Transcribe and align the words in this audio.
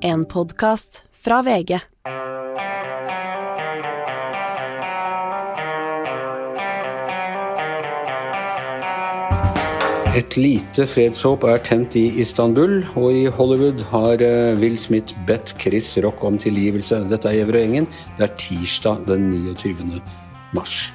En 0.00 0.24
podkast 0.24 1.06
fra 1.10 1.42
VG. 1.42 1.78
Et 10.14 10.36
lite 10.36 10.86
fredshåp 10.86 11.42
er 11.46 11.58
tent 11.66 11.96
i 11.98 12.04
Istanbul, 12.22 12.84
og 12.94 13.10
i 13.10 13.26
Hollywood 13.26 13.82
har 13.90 14.22
eh, 14.22 14.58
Will 14.58 14.78
Smith 14.78 15.14
bedt 15.26 15.56
Chris 15.58 15.96
Rock 16.04 16.22
om 16.24 16.38
tilgivelse. 16.38 17.04
Dette 17.10 17.32
er 17.32 17.40
Gjevre-gjengen. 17.40 17.90
Det 18.18 18.28
er 18.28 18.38
tirsdag 18.38 19.02
den 19.10 19.30
29. 19.34 19.98
mars. 20.54 20.88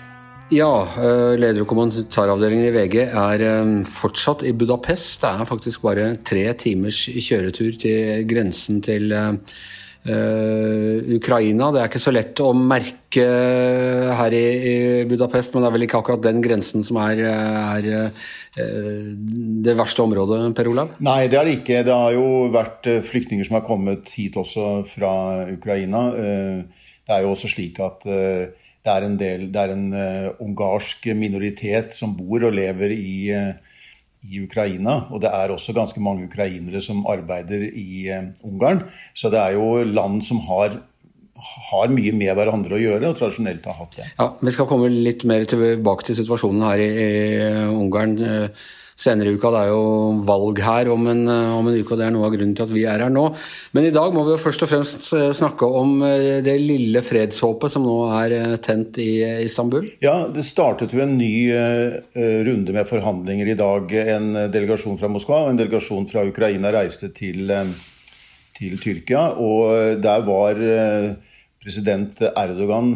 Ja, 0.54 0.86
eh, 0.86 1.34
leder- 1.40 1.64
og 1.64 1.70
kommentaravdelingen 1.72 2.68
i 2.68 2.74
VG 2.76 2.98
er 3.10 3.42
eh, 3.42 3.70
fortsatt 3.90 4.44
i 4.46 4.54
Budapest. 4.54 5.22
Det 5.24 5.30
er 5.30 5.50
faktisk 5.50 5.82
bare 5.82 6.12
tre 6.22 6.44
timers 6.54 7.08
kjøretur 7.10 7.72
til 7.80 8.28
grensen 8.30 8.82
til 8.84 9.16
Uh, 10.04 11.00
Ukraina. 11.16 11.70
Det 11.72 11.80
er 11.80 11.88
ikke 11.88 12.00
så 12.04 12.12
lett 12.12 12.36
å 12.44 12.50
merke 12.52 13.24
her 14.20 14.34
i, 14.36 15.06
Budapest, 15.08 15.54
men 15.54 15.64
det 15.64 15.70
er 15.70 15.76
vel 15.78 15.86
ikke 15.86 16.02
akkurat 16.02 16.26
den 16.26 16.42
grensen 16.44 16.84
som 16.84 17.00
er, 17.00 17.22
er 17.24 17.88
det 19.64 19.76
verste 19.80 20.04
området, 20.04 20.42
Per 20.58 20.68
Olav? 20.74 20.92
Nei, 21.08 21.30
det 21.32 21.40
er 21.40 21.48
det 21.48 21.54
ikke. 21.62 21.86
Det 21.88 21.96
har 21.96 22.18
jo 22.18 22.26
vært 22.52 22.90
flyktninger 23.08 23.48
som 23.48 23.62
har 23.62 23.64
kommet 23.64 24.12
hit 24.12 24.36
også 24.36 24.84
fra 24.92 25.14
Ukraina. 25.56 26.04
Det 26.12 27.16
er 27.16 27.24
jo 27.24 27.32
også 27.32 27.54
slik 27.56 27.80
at 27.88 28.04
det 28.84 28.92
er 28.92 29.06
en, 29.08 29.14
del, 29.20 29.46
det 29.54 29.62
er 29.62 29.72
en 29.72 29.86
ungarsk 30.44 31.06
minoritet 31.16 31.96
som 31.96 32.18
bor 32.18 32.44
og 32.50 32.56
lever 32.58 32.92
i 32.92 33.14
i 34.30 34.42
Ukraina. 34.44 34.96
Og 35.12 35.22
det 35.24 35.32
er 35.34 35.52
også 35.54 35.76
ganske 35.76 36.02
mange 36.04 36.28
ukrainere 36.30 36.82
som 36.84 37.04
arbeider 37.10 37.68
i 37.68 38.08
uh, 38.12 38.32
Ungarn. 38.48 38.84
Så 39.14 39.32
det 39.34 39.42
er 39.42 39.58
jo 39.58 39.84
land 39.84 40.22
som 40.26 40.40
har, 40.48 40.78
har 41.72 41.92
mye 41.92 42.14
med 42.16 42.32
hverandre 42.38 42.78
å 42.78 42.82
gjøre, 42.82 43.10
og 43.10 43.20
tradisjonelt 43.20 43.68
har 43.70 43.80
hatt 43.82 43.98
det. 44.00 44.08
Ja, 44.20 44.30
Vi 44.40 44.56
skal 44.56 44.70
komme 44.70 44.92
litt 44.92 45.28
mer 45.30 45.46
tilbake 45.50 46.08
til 46.08 46.20
situasjonen 46.22 46.64
her 46.70 46.84
i, 46.84 46.90
i 46.94 47.12
Ungarn 47.74 48.18
senere 49.04 49.32
i 49.32 49.38
uka. 49.38 49.52
Det 49.54 49.62
er 49.66 49.72
jo 49.72 49.84
valg 50.28 50.62
her 50.64 50.90
om 50.94 51.08
en, 51.12 51.24
eh, 51.28 51.52
om 51.58 51.68
en, 51.68 51.78
uke, 51.78 51.94
og 51.94 52.00
det 52.00 52.08
er 52.08 52.14
noe 52.16 52.28
av 52.28 52.36
grunnen 52.36 52.56
til 52.58 52.66
at 52.66 52.74
vi 52.74 52.86
er 52.90 53.04
her 53.06 53.14
nå. 53.14 53.26
Men 53.76 53.88
i 53.88 53.94
dag 53.96 54.16
må 54.16 54.26
vi 54.28 54.36
jo 54.36 54.42
først 54.42 54.66
og 54.66 54.72
fremst 54.72 55.10
eh, 55.18 55.30
snakke 55.36 55.68
om 55.82 55.96
eh, 56.08 56.42
det 56.46 56.56
lille 56.62 57.04
fredshåpet 57.06 57.74
som 57.74 57.86
nå 57.88 57.98
er 58.22 58.58
tent 58.64 59.00
i 59.04 59.12
Istanbul. 59.44 59.86
Ja, 60.04 60.16
det 60.34 60.46
startet 60.48 60.94
jo 60.94 61.04
en 61.04 61.18
ny 61.18 61.34
runde 62.14 62.74
med 62.76 62.88
forhandlinger 62.88 63.50
i 63.52 63.58
dag. 63.58 63.92
En 64.16 64.30
delegasjon 64.54 64.98
fra 65.00 65.10
Moskva 65.12 65.44
og 65.44 65.52
en 65.52 65.60
delegasjon 65.60 66.08
fra 66.10 66.24
Ukraina 66.28 66.72
reiste 66.74 67.10
til, 67.16 67.52
til 68.58 68.80
Tyrkia, 68.82 69.26
og 69.42 70.00
der 70.04 70.24
var 70.28 70.62
president 71.64 72.22
Erdogan 72.30 72.94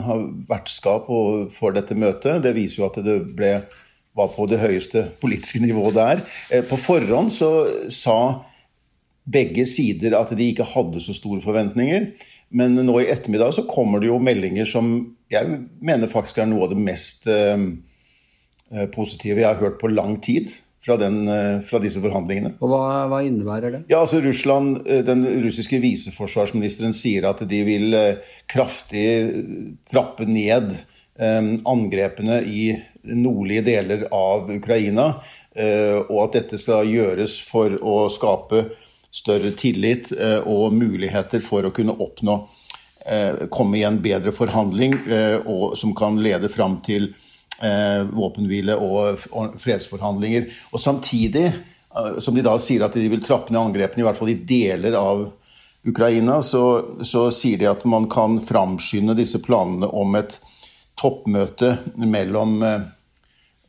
vertskap 0.50 1.10
for 1.56 1.76
dette 1.76 1.98
møtet. 1.98 2.42
Det 2.44 2.56
viser 2.58 2.82
jo 2.82 2.90
at 2.90 3.02
det 3.06 3.20
ble 3.38 3.54
var 4.18 4.34
på 4.34 4.48
det 4.50 4.62
høyeste 4.62 5.06
politiske 5.22 5.62
nivået 5.62 5.98
der. 5.98 6.24
Eh, 6.52 6.66
på 6.66 6.80
forhånd 6.80 7.32
så 7.34 7.52
sa 7.94 8.18
begge 9.28 9.68
sider 9.68 10.16
at 10.18 10.32
de 10.38 10.52
ikke 10.52 10.68
hadde 10.68 11.04
så 11.04 11.16
store 11.16 11.44
forventninger. 11.44 12.12
Men 12.58 12.80
nå 12.80 13.02
i 13.02 13.10
ettermiddag 13.12 13.58
så 13.58 13.68
kommer 13.68 14.00
det 14.00 14.10
jo 14.10 14.22
meldinger 14.24 14.68
som 14.70 14.94
jeg 15.32 15.58
mener 15.84 16.08
faktisk 16.08 16.40
er 16.40 16.48
noe 16.48 16.64
av 16.66 16.72
det 16.72 16.80
mest 16.80 17.28
eh, 17.28 17.58
eh 18.72 18.88
positive 18.94 19.44
jeg 19.44 19.50
har 19.50 19.62
hørt 19.62 19.82
på 19.82 19.92
lang 19.92 20.18
tid. 20.22 20.50
Fra, 20.88 20.96
den, 20.96 21.26
fra 21.68 21.82
disse 21.84 22.00
forhandlingene. 22.00 22.54
Og 22.64 22.70
hva, 22.72 23.10
hva, 23.12 23.18
innebærer 23.28 23.74
det? 23.74 23.80
Ja, 23.92 23.98
altså 24.06 24.22
Russland, 24.24 24.86
Den 25.04 25.26
russiske 25.44 25.82
viseforsvarsministeren 25.84 26.96
sier 26.96 27.28
at 27.28 27.42
de 27.44 27.60
vil 27.68 27.98
kraftig 28.48 29.04
trappe 29.92 30.24
ned 30.30 30.72
angrepene 31.68 32.40
i 32.48 32.70
nordlige 33.16 33.62
deler 33.62 34.08
av 34.12 34.52
Ukraina, 34.52 35.14
eh, 35.56 35.98
og 36.10 36.28
at 36.28 36.38
dette 36.42 36.60
skal 36.60 36.88
gjøres 36.90 37.40
for 37.46 37.78
å 37.82 37.98
skape 38.12 38.66
større 39.14 39.54
tillit 39.58 40.12
eh, 40.12 40.40
og 40.44 40.76
muligheter 40.76 41.42
for 41.44 41.66
å 41.68 41.74
kunne 41.76 41.96
oppnå 41.96 42.38
eh, 43.08 43.48
komme 43.54 43.80
i 43.80 43.86
en 43.88 44.02
bedre 44.04 44.34
forhandling 44.36 45.00
som 45.80 45.96
kan 45.98 46.20
lede 46.22 46.52
fram 46.54 46.82
til 46.86 47.14
våpenhvile 47.58 48.76
og 48.78 49.24
fredsforhandlinger. 49.58 50.44
Og 50.70 50.78
Samtidig 50.78 51.48
som 52.22 52.36
de 52.38 52.44
da 52.46 52.52
sier 52.62 52.84
at 52.86 52.94
de 52.94 53.08
vil 53.10 53.24
trappe 53.26 53.50
ned 53.50 53.58
angrepene, 53.58 54.04
i 54.04 54.06
hvert 54.06 54.20
fall 54.20 54.30
i 54.30 54.38
deler 54.46 54.94
av 55.00 55.24
Ukraina, 55.88 56.36
så, 56.46 56.62
så 57.02 57.32
sier 57.34 57.58
de 57.58 57.70
at 57.72 57.82
man 57.90 58.06
kan 58.12 58.38
framskynde 58.46 59.16
disse 59.18 59.42
planene 59.42 59.90
om 59.90 60.14
et 60.20 60.38
toppmøte 61.02 61.78
mellom 61.96 62.60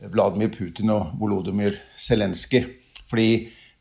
Vladimir 0.06 0.50
Putin 0.54 0.92
og 0.94 1.14
Volodymyr 1.20 1.76
Zelenskyj. 1.98 2.64
Fordi 3.10 3.30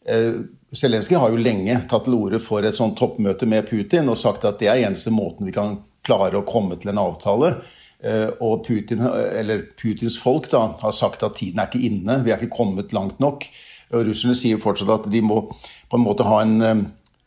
eh, 0.07 0.39
Zelenskyj 0.75 1.19
har 1.21 1.33
jo 1.33 1.41
lenge 1.41 1.79
tatt 1.89 2.07
til 2.07 2.17
orde 2.17 2.41
for 2.43 2.65
et 2.65 2.77
sånt 2.77 2.97
toppmøte 2.99 3.49
med 3.49 3.67
Putin 3.69 4.09
og 4.09 4.19
sagt 4.19 4.47
at 4.47 4.59
det 4.61 4.71
er 4.71 4.87
eneste 4.87 5.13
måten 5.13 5.47
vi 5.47 5.55
kan 5.55 5.77
klare 6.07 6.39
å 6.39 6.47
komme 6.47 6.79
til 6.79 6.93
en 6.93 7.01
avtale. 7.01 7.55
Eh, 8.03 8.29
og 8.45 8.65
Putin, 8.67 9.01
eller 9.07 9.65
Putins 9.77 10.19
folk 10.21 10.51
da, 10.51 10.67
har 10.81 10.93
sagt 10.93 11.25
at 11.25 11.37
tiden 11.39 11.61
er 11.61 11.69
ikke 11.69 11.87
inne, 11.89 12.21
vi 12.25 12.33
er 12.33 12.41
ikke 12.41 12.59
kommet 12.59 12.93
langt 12.95 13.21
nok. 13.23 13.47
Og 13.95 14.05
Russerne 14.09 14.35
sier 14.37 14.61
fortsatt 14.61 14.91
at 14.93 15.09
de 15.11 15.23
må 15.23 15.43
på 15.47 15.97
en 15.97 16.03
måte 16.03 16.27
ha 16.27 16.41
en, 16.43 16.61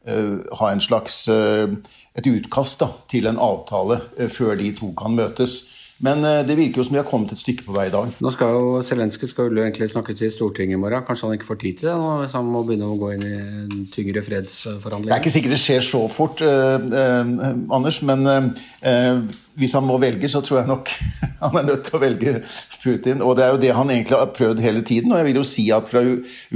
eh, 0.06 0.36
ha 0.60 0.70
en 0.70 0.82
slags 0.84 1.22
uh, 1.32 1.72
et 2.16 2.26
utkast 2.26 2.82
da, 2.82 2.90
til 3.08 3.28
en 3.30 3.40
avtale 3.40 4.00
uh, 4.18 4.28
før 4.28 4.58
de 4.60 4.70
to 4.76 4.92
kan 4.98 5.16
møtes. 5.16 5.62
Men 6.00 6.24
eh, 6.24 6.40
det 6.48 6.56
virker 6.56 6.80
jo 6.80 6.84
som 6.86 6.94
vi 6.96 7.00
har 7.00 7.08
kommet 7.08 7.32
et 7.34 7.40
stykke 7.40 7.66
på 7.66 7.74
vei 7.74 7.86
i 7.90 7.92
dag. 7.92 8.08
Nå 8.24 8.32
skal 8.32 8.54
jo 8.56 8.80
Zelenskyj 8.84 9.28
skal 9.28 9.50
jo 9.50 9.60
egentlig 9.60 9.90
snakke 9.92 10.14
til 10.16 10.32
Stortinget 10.32 10.78
i 10.78 10.80
morgen. 10.80 11.04
Kanskje 11.04 11.28
han 11.28 11.36
ikke 11.36 11.48
får 11.50 11.60
tid 11.60 11.80
til 11.80 11.90
det 11.90 11.96
nå, 12.00 12.14
hvis 12.22 12.36
han 12.38 12.48
må 12.48 12.62
begynne 12.64 12.88
å 12.88 12.96
gå 13.00 13.12
inn 13.16 13.26
i 13.28 13.82
tyngre 13.92 14.24
fredsforhandlinger? 14.24 15.10
Det 15.10 15.18
er 15.18 15.24
ikke 15.24 15.34
sikkert 15.36 15.56
det 15.56 15.60
skjer 15.60 15.86
så 15.90 16.02
fort, 16.12 16.40
eh, 16.46 16.88
eh, 17.02 17.32
Anders. 17.76 18.00
Men 18.08 18.24
eh, 18.32 19.22
hvis 19.60 19.76
han 19.76 19.84
må 19.88 20.00
velge, 20.00 20.32
så 20.32 20.40
tror 20.46 20.62
jeg 20.62 20.72
nok 20.72 20.92
han 21.44 21.60
er 21.60 21.68
nødt 21.68 21.84
til 21.88 22.00
å 22.00 22.04
velge 22.06 22.36
Putin. 22.80 23.20
Og 23.20 23.36
det 23.36 23.46
er 23.46 23.52
jo 23.52 23.64
det 23.66 23.76
han 23.76 23.92
egentlig 23.92 24.16
har 24.16 24.32
prøvd 24.36 24.64
hele 24.64 24.84
tiden. 24.86 25.12
Og 25.12 25.20
jeg 25.20 25.28
vil 25.28 25.42
jo 25.42 25.48
si 25.52 25.68
at 25.76 25.92
fra 25.92 26.04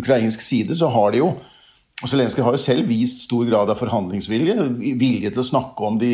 ukrainsk 0.00 0.44
side 0.44 0.81
så 0.81 0.88
har 0.94 1.12
de 1.12 1.27
jo 1.27 1.34
og 2.03 2.10
Zelenskyj 2.10 2.43
har 2.43 2.53
jo 2.56 2.59
selv 2.60 2.88
vist 2.91 3.22
stor 3.22 3.47
grad 3.49 3.71
av 3.71 3.78
forhandlingsvilje. 3.78 4.56
Vilje 5.00 5.31
til 5.31 5.41
å 5.41 5.47
snakke 5.47 5.87
om 5.87 5.94
de 6.00 6.10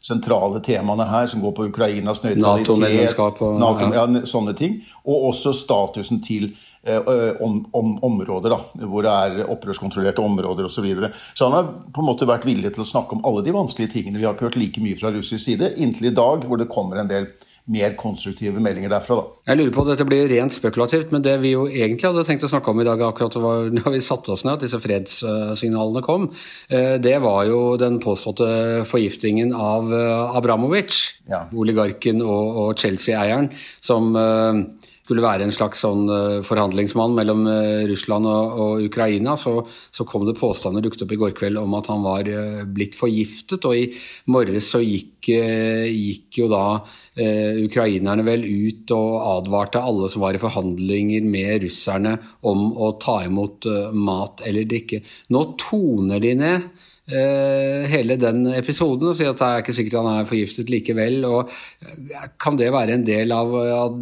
sentrale 0.00 0.60
temaene 0.64 1.04
her, 1.04 1.26
som 1.28 1.42
går 1.44 1.52
på 1.56 1.66
Ukrainas 1.68 2.22
nøytralitet, 2.24 3.18
NATO, 3.60 3.90
ja. 3.92 4.00
ja, 4.00 4.22
sånne 4.28 4.54
ting. 4.56 4.78
Og 5.04 5.28
også 5.28 5.52
statusen 5.56 6.22
til 6.24 6.48
eh, 6.88 7.10
om, 7.44 7.58
om, 7.76 7.92
områder, 8.08 8.54
da, 8.54 8.86
hvor 8.86 9.04
det 9.04 9.12
er 9.12 9.52
opprørskontrollerte 9.52 10.24
områder 10.24 10.68
osv. 10.68 10.80
Så, 10.80 10.86
videre. 10.86 11.12
så 11.34 11.50
han 11.50 11.58
har 11.58 11.68
på 11.92 12.00
en 12.00 12.08
måte 12.08 12.28
vært 12.28 12.48
villig 12.48 12.72
til 12.72 12.86
å 12.86 12.88
snakke 12.88 13.18
om 13.18 13.24
alle 13.28 13.44
de 13.44 13.52
vanskelige 13.52 13.92
tingene. 13.98 14.16
Vi 14.16 14.24
har 14.24 14.32
ikke 14.32 14.48
hørt 14.48 14.60
like 14.60 14.80
mye 14.80 14.96
fra 14.96 15.12
russisk 15.12 15.44
side, 15.44 15.74
inntil 15.76 16.08
i 16.08 16.16
dag, 16.16 16.48
hvor 16.48 16.60
det 16.60 16.70
kommer 16.72 17.02
en 17.02 17.10
del 17.10 17.28
mer 17.70 17.94
konstruktive 17.98 18.60
meldinger 18.62 18.90
derfra. 18.92 19.20
Da. 19.20 19.38
Jeg 19.50 19.60
lurer 19.60 19.74
på 19.74 19.84
at 19.84 19.92
dette 19.92 20.06
blir 20.08 20.28
rent 20.30 20.54
spekulativt, 20.54 21.12
men 21.14 21.24
det 21.24 21.36
vi 21.42 21.52
jo 21.54 21.66
egentlig 21.68 22.08
hadde 22.08 22.24
tenkt 22.26 22.46
å 22.46 22.50
snakke 22.50 22.72
om 22.72 22.82
i 22.82 22.86
dag, 22.88 23.02
akkurat 23.06 23.36
da 23.36 23.92
vi 23.94 24.02
satte 24.04 24.34
oss 24.34 24.44
ned, 24.46 24.58
at 24.58 24.66
disse 24.66 24.80
fredssignalene 24.82 26.02
kom, 26.06 26.28
eh, 26.68 26.96
det 27.02 27.16
var 27.22 27.44
jo 27.48 27.60
den 27.80 28.00
påståtte 28.02 28.50
forgiftingen 28.90 29.54
av 29.54 29.92
eh, 29.94 30.36
Abramovic, 30.40 30.98
ja. 31.30 31.44
oligarken 31.54 32.24
og 32.26 32.74
Chelsea-eieren, 32.80 33.52
som 33.84 34.14
eh, 34.18 34.64
skulle 35.10 35.24
være 35.24 35.42
en 35.42 35.54
slags 35.54 35.82
sånn 35.82 36.06
forhandlingsmann 36.46 37.16
mellom 37.16 37.42
Russland 37.90 38.28
og, 38.30 38.52
og 38.62 38.84
Ukraina, 38.86 39.34
så, 39.34 39.56
så, 39.66 40.06
kom 40.06 40.22
det 40.28 40.36
påstander 40.38 40.84
dukket 40.84 41.02
opp 41.02 41.14
i 41.16 41.18
går 41.18 41.34
kveld 41.34 41.58
om 41.58 41.74
at 41.74 41.90
han 41.90 42.04
var 42.04 42.30
blitt 42.70 42.94
forgiftet. 42.98 43.66
Og 43.66 43.74
i 43.74 43.88
morges 44.30 44.70
så 44.70 44.80
gikk, 44.84 45.26
gikk 45.26 46.38
jo 46.38 46.46
da 46.52 46.62
eh, 47.18 47.58
ukrainerne 47.66 48.24
vel 48.26 48.46
ut 48.46 48.94
og 48.94 49.16
advarte 49.34 49.82
alle 49.82 50.08
som 50.12 50.22
var 50.22 50.38
i 50.38 50.42
forhandlinger 50.42 51.26
med 51.26 51.66
russerne 51.66 52.14
om 52.46 52.70
å 52.70 52.92
ta 53.02 53.20
imot 53.26 53.66
mat 53.98 54.44
eller 54.46 54.68
drikke. 54.70 55.02
Nå 55.34 55.44
toner 55.60 56.22
de 56.22 56.34
ned 56.38 56.56
eh, 56.60 56.70
hele 57.10 58.16
den 58.20 58.44
episoden 58.54 59.10
og 59.10 59.16
sier 59.18 59.32
at 59.32 59.40
det 59.40 59.46
er 59.46 59.62
ikke 59.62 59.74
sikkert 59.76 59.98
han 60.00 60.08
er 60.12 60.28
forgiftet 60.28 60.70
likevel. 60.72 61.24
og 61.28 61.50
eh, 61.82 62.28
Kan 62.40 62.58
det 62.60 62.70
være 62.74 62.96
en 62.96 63.06
del 63.06 63.32
av, 63.34 63.54
av 63.54 63.96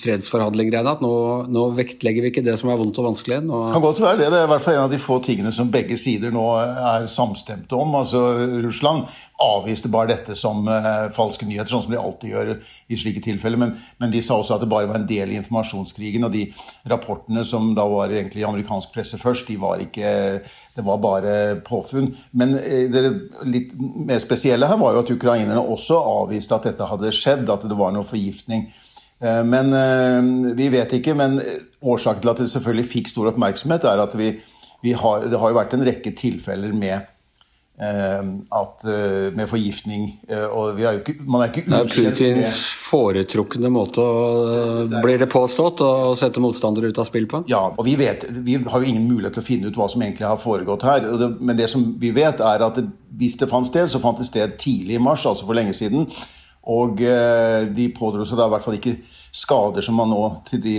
fredsforhandlingene? 0.00 0.94
At 0.94 1.04
nå, 1.04 1.14
nå, 1.52 1.66
vektlegger 1.78 2.24
vi 2.24 2.32
ikke 2.32 2.44
det 2.46 2.56
som 2.60 2.72
er 2.72 2.80
vondt 2.80 3.00
og 3.02 3.10
vanskelig? 3.10 3.42
Nå... 3.48 3.64
Kan 3.74 3.84
godt 3.84 4.02
være 4.04 4.22
det. 4.22 4.30
Det 4.32 4.40
er 4.40 4.48
i 4.48 4.52
hvert 4.54 4.64
fall 4.64 4.78
en 4.78 4.86
av 4.86 4.94
de 4.94 5.02
få 5.02 5.20
tingene 5.24 5.52
som 5.54 5.72
begge 5.74 5.98
sider 6.00 6.34
nå 6.34 6.46
er 6.60 7.08
samstemte 7.10 7.78
om. 7.78 7.96
Altså 8.00 8.24
Russland 8.64 9.08
avviste 9.42 9.90
bare 9.90 10.12
dette 10.12 10.36
som 10.38 10.62
uh, 10.68 11.08
falske 11.14 11.46
nyheter, 11.48 11.72
sånn 11.72 11.82
som 11.86 11.94
de 11.94 11.98
alltid 11.98 12.34
gjør 12.34 12.50
i 12.86 12.98
slike 12.98 13.22
tilfeller. 13.24 13.58
Men, 13.60 13.72
men, 13.98 14.12
de 14.12 14.20
sa 14.22 14.36
også 14.38 14.56
at 14.56 14.62
det 14.62 14.70
bare 14.70 14.86
var 14.90 15.00
en 15.00 15.08
del 15.08 15.32
i 15.32 15.38
informasjonskrigen. 15.40 16.26
Og 16.26 16.34
de 16.34 16.44
rapportene 16.90 17.42
som 17.48 17.72
da 17.76 17.86
var 17.90 18.14
egentlig 18.14 18.44
i 18.44 18.46
amerikansk 18.48 18.94
presse 18.94 19.18
først, 19.20 19.50
de 19.50 19.58
var 19.60 19.82
ikke 19.82 20.12
det 20.74 20.82
var 20.86 21.02
bare 21.02 21.34
påfunn. 21.66 22.08
Men 22.38 22.54
det 22.54 23.02
litt 23.46 23.74
mer 23.78 24.22
spesielle 24.22 24.70
her 24.70 24.78
var 24.80 24.94
jo 24.94 25.04
at 25.04 25.12
ukrainerne 25.14 25.60
også 25.60 25.98
avviste 25.98 26.56
at 26.56 26.66
dette 26.70 26.88
hadde 26.88 27.14
skjedd, 27.14 27.46
at 27.50 27.66
det 27.70 27.78
var 27.78 27.94
noe 27.94 28.06
forgiftning. 28.06 28.66
Men 29.22 29.70
vi 30.58 30.66
vet 30.74 30.96
ikke. 30.98 31.14
Men 31.14 31.38
årsaken 31.78 32.24
til 32.24 32.32
at 32.32 32.42
det 32.42 32.50
selvfølgelig 32.50 32.90
fikk 32.90 33.12
stor 33.12 33.30
oppmerksomhet, 33.30 33.86
er 33.86 34.02
at 34.02 34.18
vi, 34.18 34.32
vi 34.82 34.96
har, 34.98 35.28
det 35.30 35.38
har 35.38 35.54
jo 35.54 35.60
vært 35.60 35.78
en 35.78 35.86
rekke 35.86 36.14
tilfeller 36.18 36.74
med 36.74 37.06
at, 37.76 38.84
eh, 38.84 39.32
med 39.34 39.48
forgiftning. 39.50 40.20
Eh, 40.28 40.46
og 40.46 40.78
er 40.78 41.00
ikke, 41.00 41.16
man 41.26 41.42
er 41.42 41.50
ikke 41.50 41.64
ukjent 41.66 41.94
Det 41.94 42.28
er 42.28 42.36
Putins 42.36 42.60
foretrukne 42.84 43.70
måte, 43.74 44.04
å, 44.04 44.84
blir 45.02 45.18
det 45.18 45.26
påstått, 45.32 45.82
å 45.82 46.12
sette 46.18 46.42
motstandere 46.42 46.92
ut 46.92 47.00
av 47.02 47.08
spill 47.08 47.26
på? 47.30 47.42
Ja, 47.50 47.64
og 47.72 47.82
vi, 47.88 47.96
vet, 47.98 48.28
vi 48.46 48.60
har 48.62 48.78
jo 48.84 48.92
ingen 48.92 49.08
mulighet 49.10 49.34
til 49.34 49.42
å 49.42 49.48
finne 49.48 49.72
ut 49.72 49.80
hva 49.80 49.88
som 49.90 50.06
egentlig 50.06 50.28
har 50.28 50.38
foregått 50.38 50.86
her. 50.86 51.08
Men 51.40 51.58
det 51.58 51.68
som 51.72 51.88
vi 51.98 52.14
vet, 52.14 52.38
er 52.38 52.62
at 52.62 52.78
det, 52.78 52.86
hvis 53.18 53.38
det 53.42 53.50
fant 53.50 53.66
sted, 53.66 53.90
så 53.90 54.02
fant 54.02 54.22
det 54.22 54.30
sted 54.30 54.54
tidlig 54.60 55.00
i 55.00 55.02
mars, 55.02 55.26
altså 55.26 55.48
for 55.48 55.58
lenge 55.58 55.74
siden. 55.74 56.06
Og 56.70 57.02
eh, 57.02 57.66
de 57.74 57.90
pådro 57.96 58.24
seg 58.24 58.38
da 58.38 58.46
i 58.46 58.54
hvert 58.54 58.64
fall 58.64 58.78
ikke 58.78 58.96
skader 59.34 59.82
som 59.82 59.98
man 59.98 60.14
nå 60.14 60.22
til 60.46 60.60
de 60.62 60.76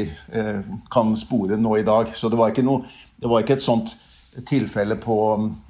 kan 0.91 1.11
spore 1.19 1.59
nå 1.59 1.75
i 1.75 1.83
dag. 1.87 2.15
Så 2.15 2.31
det 2.31 2.39
var 2.39 2.55
ikke, 2.55 2.63
noe, 2.63 2.87
det 3.19 3.27
var 3.27 3.43
ikke 3.43 3.59
et 3.59 3.67
sånt 3.67 3.97
tilfelle 4.47 4.95
på 4.99 5.17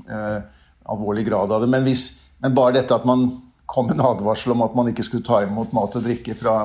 eh, 0.05 0.43
alvorlig 0.91 1.25
grad 1.27 1.51
av 1.51 1.63
det. 1.63 1.69
Men, 1.71 1.85
hvis, 1.87 2.07
men 2.43 2.55
bare 2.57 2.77
dette 2.79 2.95
at 2.95 3.07
man 3.07 3.27
kom 3.65 3.89
en 3.89 4.03
advarsel 4.05 4.53
om 4.53 4.63
at 4.65 4.75
man 4.77 4.91
ikke 4.91 5.05
skulle 5.05 5.25
ta 5.25 5.41
imot 5.43 5.73
mat 5.73 5.97
og 5.97 6.05
drikke 6.05 6.37
fra 6.37 6.59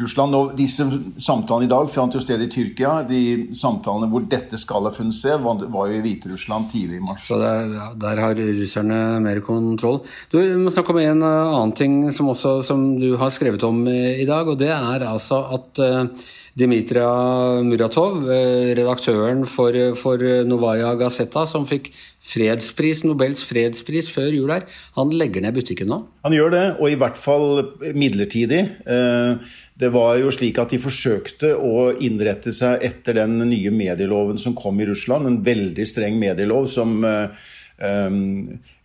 Russland. 0.00 0.36
Og 0.36 0.54
disse 0.58 0.84
samtalene 1.22 1.66
i 1.66 1.72
dag 1.72 1.88
fant 1.92 2.14
jo 2.14 2.22
sted 2.22 2.42
i 2.44 2.50
Tyrkia. 2.52 3.00
De 3.08 3.20
samtalene 3.56 4.10
hvor 4.12 4.26
dette 4.28 4.58
skal 4.60 4.88
ha 4.88 4.92
funnet 4.94 5.16
sted, 5.16 5.40
var 5.40 5.90
jo 5.90 5.98
i 5.98 6.02
Hviterussland 6.04 6.70
tidlig 6.72 7.00
i 7.00 7.04
mars. 7.04 7.26
Så 7.28 7.40
der, 7.40 7.76
der 8.00 8.22
har 8.22 8.36
russerne 8.36 9.00
mer 9.24 9.42
kontroll. 9.44 10.02
Du 10.32 10.38
vi 10.38 10.56
må 10.60 10.72
snakke 10.72 10.92
om 10.94 11.02
en 11.02 11.22
eh, 11.26 11.54
annen 11.56 11.76
ting 11.76 12.00
som, 12.14 12.30
også, 12.32 12.58
som 12.66 12.88
du 13.00 13.14
har 13.20 13.32
skrevet 13.34 13.64
om 13.66 13.84
i 13.88 14.26
dag. 14.28 14.48
Og 14.48 14.58
det 14.60 14.72
er 14.74 15.06
altså 15.06 15.42
at 15.56 15.80
uh, 15.82 16.26
Dmitrija 16.56 17.62
Muratov, 17.66 18.20
uh, 18.28 18.72
redaktøren 18.76 19.44
for, 19.48 19.76
for 19.98 20.22
Novaya 20.48 20.92
Gazeta, 21.00 21.46
som 21.48 21.66
fikk 21.68 21.90
fredspris, 22.26 23.04
Nobels 23.06 23.44
fredspris 23.46 24.08
før 24.12 24.32
jul 24.34 24.50
her, 24.50 24.66
han 24.96 25.12
legger 25.14 25.44
ned 25.44 25.54
butikken 25.56 25.90
nå? 25.92 26.00
Han 26.26 26.34
gjør 26.34 26.52
det, 26.54 26.64
og 26.80 26.90
i 26.90 26.98
hvert 26.98 27.20
fall 27.20 27.62
midlertidig. 27.94 28.62
Uh, 28.82 29.38
det 29.78 29.90
var 29.92 30.16
jo 30.16 30.32
slik 30.32 30.56
at 30.60 30.72
de 30.72 30.80
forsøkte 30.80 31.52
å 31.60 31.90
innrette 32.00 32.52
seg 32.56 32.80
etter 32.86 33.18
den 33.18 33.36
nye 33.44 33.72
medieloven 33.74 34.40
som 34.40 34.56
kom 34.56 34.80
i 34.80 34.86
Russland. 34.88 35.28
En 35.28 35.42
veldig 35.44 35.84
streng 35.84 36.16
medielov 36.16 36.64
som 36.72 36.94
um, 37.04 38.20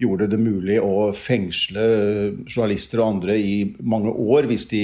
gjorde 0.03 0.27
det 0.33 0.39
mulig 0.41 0.81
å 0.83 1.11
fengsle 1.15 1.85
journalister 2.43 2.99
og 2.99 3.07
andre 3.07 3.37
i 3.39 3.53
mange 3.79 4.11
år 4.11 4.49
hvis 4.49 4.67
de 4.73 4.81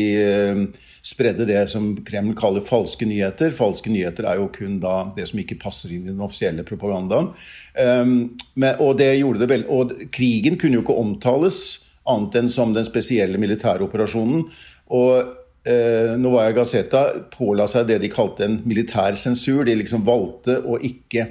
um, 0.56 0.62
spredde 1.08 1.48
det 1.50 1.66
som 1.72 1.90
Kreml 2.08 2.38
kaller 2.40 2.64
falske 2.64 3.08
nyheter. 3.08 3.52
Falske 3.56 3.92
nyheter 3.92 4.30
er 4.32 4.40
jo 4.40 4.48
kun 4.56 4.78
da 4.84 5.10
det 5.18 5.28
som 5.28 5.42
ikke 5.44 5.60
passer 5.60 5.92
inn 5.92 6.06
i 6.08 6.14
den 6.14 6.24
offisielle 6.24 6.64
propagandaen. 6.68 7.34
Um, 7.76 8.16
men, 8.56 8.80
og, 8.80 8.96
det 9.02 9.12
gjorde 9.18 9.44
det 9.44 9.52
vel, 9.52 9.68
og 9.68 9.92
krigen 10.16 10.56
kunne 10.56 10.80
jo 10.80 10.86
ikke 10.86 10.96
omtales 11.04 11.60
annet 12.08 12.40
enn 12.40 12.48
som 12.52 12.72
den 12.72 12.88
spesielle 12.88 13.40
militære 13.44 13.84
operasjonen. 13.84 14.48
Og 14.96 15.36
eh, 15.68 16.14
Novaya 16.20 16.54
Gazeta 16.56 17.04
påla 17.34 17.68
seg 17.70 17.90
det 17.90 18.00
de 18.04 18.12
kalte 18.12 18.48
en 18.48 18.62
militær 18.68 19.18
sensur. 19.20 19.66
De 19.68 19.76
liksom 19.78 20.06
valgte 20.08 20.62
å 20.64 20.80
ikke 20.80 21.28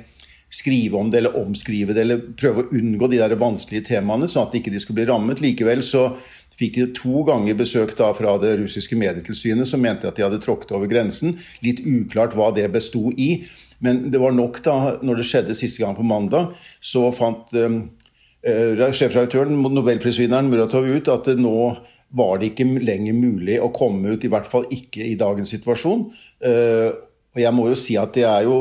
skrive 0.53 0.99
om 1.01 1.11
det 1.11 1.21
eller 1.21 1.37
omskrive 1.41 1.95
det 1.97 2.05
eller 2.05 2.23
prøve 2.39 2.65
å 2.65 2.75
unngå 2.79 3.09
de 3.11 3.21
der 3.21 3.35
vanskelige 3.41 3.89
temaene, 3.91 4.29
sånn 4.31 4.47
at 4.47 4.55
de 4.55 4.63
ikke 4.63 4.83
skulle 4.83 5.01
bli 5.01 5.09
rammet. 5.11 5.43
Likevel 5.43 5.83
så 5.85 6.11
fikk 6.57 6.79
de 6.79 6.87
to 6.97 7.25
ganger 7.29 7.59
besøk 7.59 7.93
da 7.99 8.13
fra 8.17 8.37
det 8.41 8.55
russiske 8.63 8.97
medietilsynet, 8.97 9.69
som 9.69 9.83
mente 9.83 10.09
at 10.09 10.17
de 10.17 10.25
hadde 10.25 10.41
tråkket 10.45 10.73
over 10.77 10.89
grensen. 10.91 11.37
Litt 11.65 11.83
uklart 11.85 12.37
hva 12.37 12.53
det 12.57 12.69
besto 12.73 13.11
i. 13.13 13.45
Men 13.85 14.07
det 14.13 14.23
var 14.23 14.33
nok 14.33 14.63
da, 14.65 14.77
når 15.05 15.21
det 15.21 15.27
skjedde 15.29 15.59
siste 15.59 15.83
gang 15.83 15.97
på 15.99 16.07
mandag, 16.07 16.55
så 16.81 17.11
fant 17.13 17.53
eh, 17.53 17.83
eh 18.47 18.87
sjefredaktøren, 18.89 19.59
nobelprisvinneren 19.61 20.49
Muratov, 20.49 20.89
ut 20.89 21.13
at 21.13 21.29
det 21.29 21.37
nå 21.43 21.75
var 22.15 22.39
det 22.39 22.53
ikke 22.53 22.69
lenger 22.87 23.17
mulig 23.17 23.59
å 23.61 23.73
komme 23.75 24.15
ut, 24.15 24.25
i 24.25 24.31
hvert 24.33 24.49
fall 24.49 24.67
ikke 24.73 25.05
i 25.05 25.17
dagens 25.19 25.53
situasjon. 25.57 26.07
Eh, 26.47 26.91
og 27.37 27.41
jeg 27.43 27.55
må 27.57 27.69
jo 27.71 27.79
si 27.79 27.97
at 28.01 28.15
det 28.17 28.27
er 28.29 28.47
jo 28.47 28.61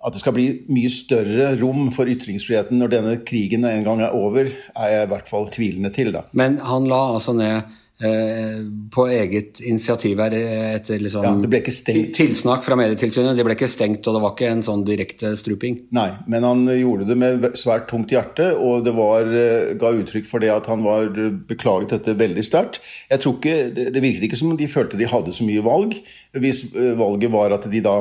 at 0.00 0.14
det 0.14 0.22
skal 0.22 0.32
bli 0.32 0.46
mye 0.72 0.88
større 0.92 1.50
rom 1.60 1.90
for 1.92 2.08
ytringsfriheten 2.08 2.78
når 2.80 2.92
denne 2.94 3.18
krigen 3.26 3.66
en 3.68 3.84
gang 3.84 4.00
er 4.00 4.16
over, 4.16 4.48
er 4.48 4.94
jeg 4.94 5.04
i 5.04 5.10
hvert 5.10 5.28
fall 5.28 5.50
tvilende 5.52 5.90
til. 5.92 6.08
Da. 6.14 6.24
Men 6.32 6.56
han 6.64 6.88
la 6.88 7.02
altså 7.18 7.34
ned 7.36 7.68
på 8.00 9.04
eget 9.12 9.60
initiativ 9.60 10.20
her 10.22 10.32
etter 10.32 11.02
liksom 11.02 11.24
ja, 11.26 11.32
det 11.36 11.50
ble 11.52 11.58
ikke 11.60 11.74
stengt. 11.74 12.14
tilsnakk 12.16 12.64
fra 12.64 12.78
Medietilsynet. 12.80 13.36
Det 13.36 13.44
ble 13.44 13.56
ikke 13.58 13.68
stengt, 13.68 14.06
og 14.08 14.16
det 14.16 14.22
var 14.24 14.32
ikke 14.32 14.52
en 14.54 14.62
sånn 14.64 14.84
direkte 14.86 15.34
struping? 15.36 15.76
Nei, 15.92 16.08
men 16.32 16.46
han 16.46 16.64
gjorde 16.70 17.08
det 17.10 17.18
med 17.20 17.44
svært 17.60 17.90
tungt 17.90 18.14
hjerte, 18.14 18.50
og 18.56 18.86
det 18.86 18.94
var, 18.96 19.28
eh, 19.28 19.74
ga 19.80 19.92
uttrykk 20.00 20.26
for 20.30 20.40
det 20.40 20.52
at 20.54 20.70
han 20.72 20.84
var 20.86 21.12
beklaget 21.50 21.92
dette 21.98 22.16
veldig 22.16 22.44
sterkt. 22.46 22.80
Jeg 23.10 23.20
tror 23.20 23.36
ikke, 23.36 23.58
Det 23.90 24.02
virket 24.02 24.24
ikke 24.28 24.38
som 24.40 24.50
om 24.54 24.56
de 24.56 24.70
følte 24.70 24.98
de 24.98 25.08
hadde 25.10 25.32
så 25.36 25.44
mye 25.44 25.62
valg. 25.64 25.94
Hvis 26.32 26.64
eh, 26.74 26.94
valget 26.96 27.30
var 27.32 27.52
at 27.52 27.68
de 27.70 27.80
da 27.84 27.98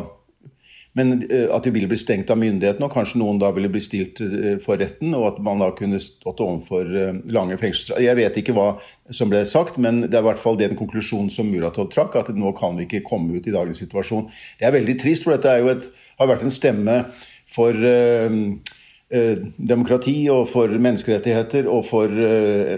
men 0.97 1.31
eh, 1.31 1.47
at 1.53 1.63
de 1.63 1.73
ville 1.73 1.89
bli 1.89 1.97
stengt 1.99 2.31
av 2.33 2.39
myndighetene, 2.41 2.87
og 2.87 2.93
kanskje 2.93 3.19
noen 3.21 3.39
da 3.41 3.51
ville 3.53 3.69
bli 3.71 3.81
stilt 3.83 4.21
eh, 4.25 4.57
for 4.63 4.81
retten, 4.81 5.13
og 5.17 5.27
at 5.27 5.41
man 5.45 5.61
da 5.61 5.69
kunne 5.77 6.01
stått 6.01 6.41
overfor 6.41 6.89
eh, 6.89 7.19
lange 7.29 7.59
fengselsstraffer. 7.61 8.05
Jeg 8.07 8.19
vet 8.19 8.39
ikke 8.41 8.55
hva 8.57 8.69
som 9.13 9.29
ble 9.31 9.43
sagt, 9.49 9.77
men 9.81 10.01
det 10.07 10.17
er 10.17 10.25
i 10.25 10.29
hvert 10.31 10.41
fall 10.41 10.57
den 10.59 10.77
konklusjonen 10.79 11.29
som 11.33 11.51
Muratov 11.51 11.91
trakk, 11.93 12.17
at 12.17 12.33
nå 12.33 12.53
kan 12.57 12.79
vi 12.79 12.87
ikke 12.87 13.05
komme 13.05 13.37
ut 13.37 13.49
i 13.49 13.53
dagens 13.53 13.83
situasjon. 13.85 14.27
Det 14.59 14.69
er 14.69 14.75
veldig 14.79 14.97
trist, 15.01 15.27
for 15.27 15.37
dette 15.37 15.59
et, 15.75 15.89
har 16.19 16.33
vært 16.33 16.45
en 16.45 16.53
stemme 16.53 16.99
for 17.49 17.73
uh, 17.73 18.35
demokrati 19.57 20.13
og 20.29 20.43
for 20.51 20.69
menneskerettigheter 20.69 21.65
og 21.71 21.81
for 21.87 22.11
uh, 22.13 22.75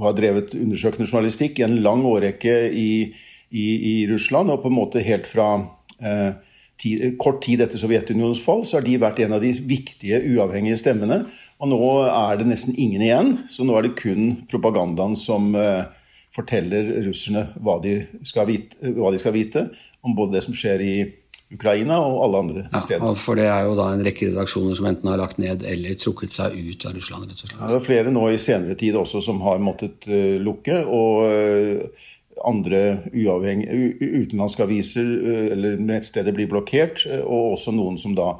har 0.00 0.14
drevet 0.16 0.54
undersøkende 0.56 1.04
journalistikk 1.04 1.60
i 1.60 1.66
en 1.66 1.76
lang 1.84 2.00
årrekke 2.08 2.54
i, 2.70 2.88
i, 3.50 3.66
i 3.90 3.94
Russland, 4.08 4.54
og 4.54 4.62
på 4.62 4.72
en 4.72 4.78
måte 4.78 5.04
helt 5.04 5.28
fra 5.28 5.50
uh, 5.60 6.53
tid, 6.84 7.16
kort 7.20 7.40
tid 7.44 7.64
etter 7.64 7.80
Sovjetunionens 7.80 8.42
fall, 8.44 8.62
så 8.68 8.78
har 8.78 8.86
de 8.86 9.00
vært 9.00 9.24
en 9.24 9.34
av 9.38 9.42
de 9.42 9.50
viktige 9.66 10.20
uavhengige 10.34 10.78
stemmene. 10.84 11.24
Og 11.62 11.72
nå 11.72 11.80
er 12.06 12.38
det 12.40 12.48
nesten 12.50 12.76
ingen 12.76 13.02
igjen, 13.02 13.34
så 13.50 13.66
nå 13.66 13.76
er 13.78 13.88
det 13.88 13.96
kun 13.98 14.34
propagandaen 14.50 15.16
som 15.18 15.54
uh, 15.56 15.86
forteller 16.34 16.90
russerne 17.06 17.48
hva 17.62 17.78
de, 17.82 17.98
vite, 18.48 18.94
hva 18.96 19.12
de, 19.14 19.20
skal 19.22 19.36
vite, 19.36 19.68
om 20.04 20.16
både 20.18 20.36
det 20.38 20.46
som 20.46 20.56
skjer 20.56 20.82
i 20.84 20.96
Ukraina 21.54 21.98
og 22.02 22.16
alle 22.24 22.40
andre 22.40 22.62
ja, 22.64 22.80
steder. 22.82 23.18
For 23.20 23.38
det 23.38 23.46
er 23.52 23.68
jo 23.68 23.76
da 23.78 23.90
en 23.94 24.02
rekke 24.04 24.30
redaksjoner 24.32 24.78
som 24.78 24.88
enten 24.90 25.10
har 25.12 25.20
lagt 25.20 25.38
ned 25.42 25.62
eller 25.68 25.98
trukket 26.00 26.34
seg 26.34 26.56
ut 26.56 26.86
av 26.88 26.96
Russland? 26.96 27.28
rett 27.28 27.36
og 27.36 27.44
slett. 27.44 27.60
Ja, 27.60 27.68
det 27.70 27.78
er 27.78 27.86
flere 27.86 28.14
nå 28.14 28.24
i 28.32 28.40
senere 28.40 28.76
tid 28.80 28.98
også 28.98 29.22
som 29.24 29.42
har 29.44 29.62
måttet 29.62 30.08
uh, 30.10 30.34
lukke. 30.42 30.80
og 30.84 31.22
uh, 31.28 32.10
andre 32.42 32.80
utenlandske 33.12 34.64
aviser 34.64 35.06
eller 35.54 35.78
nettsteder 35.78 36.34
blir 36.34 36.50
blokkert, 36.50 37.06
og 37.22 37.54
også 37.54 37.74
noen 37.74 37.98
som 38.00 38.16
da 38.18 38.34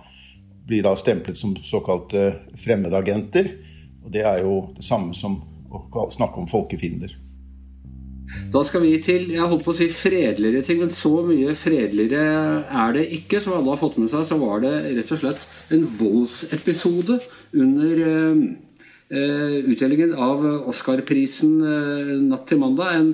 blir 0.66 0.84
da 0.84 0.94
stemplet 0.96 1.38
som 1.38 1.54
såkalte 1.62 2.30
fremmedagenter. 2.60 3.52
Og 4.04 4.12
det 4.12 4.24
er 4.26 4.42
jo 4.44 4.56
det 4.76 4.84
samme 4.84 5.14
som 5.16 5.38
å 5.74 6.08
snakke 6.12 6.40
om 6.40 6.50
folkefiender. 6.50 7.14
Da 8.52 8.62
skal 8.64 8.80
vi 8.86 8.94
til 9.04 9.26
jeg 9.34 9.48
holdt 9.50 9.64
på 9.66 9.72
å 9.74 9.76
si 9.76 9.90
fredeligere 9.92 10.64
ting, 10.64 10.78
men 10.80 10.92
så 10.92 11.12
mye 11.26 11.52
fredeligere 11.58 12.62
er 12.64 12.94
det 12.96 13.08
ikke. 13.18 13.42
Som 13.44 13.58
alle 13.58 13.74
har 13.74 13.80
fått 13.80 13.98
med 14.00 14.08
seg, 14.12 14.24
så 14.28 14.38
var 14.40 14.62
det 14.64 14.72
rett 14.96 15.12
og 15.12 15.20
slett 15.20 15.42
en 15.74 15.84
voldsepisode 15.98 17.18
under 17.52 18.04
utdelingen 19.12 20.14
av 20.16 20.44
Oscar-prisen 20.70 21.58
eh, 21.60 22.12
natt 22.24 22.46
til 22.48 22.60
mandag. 22.62 22.94
En 22.96 23.10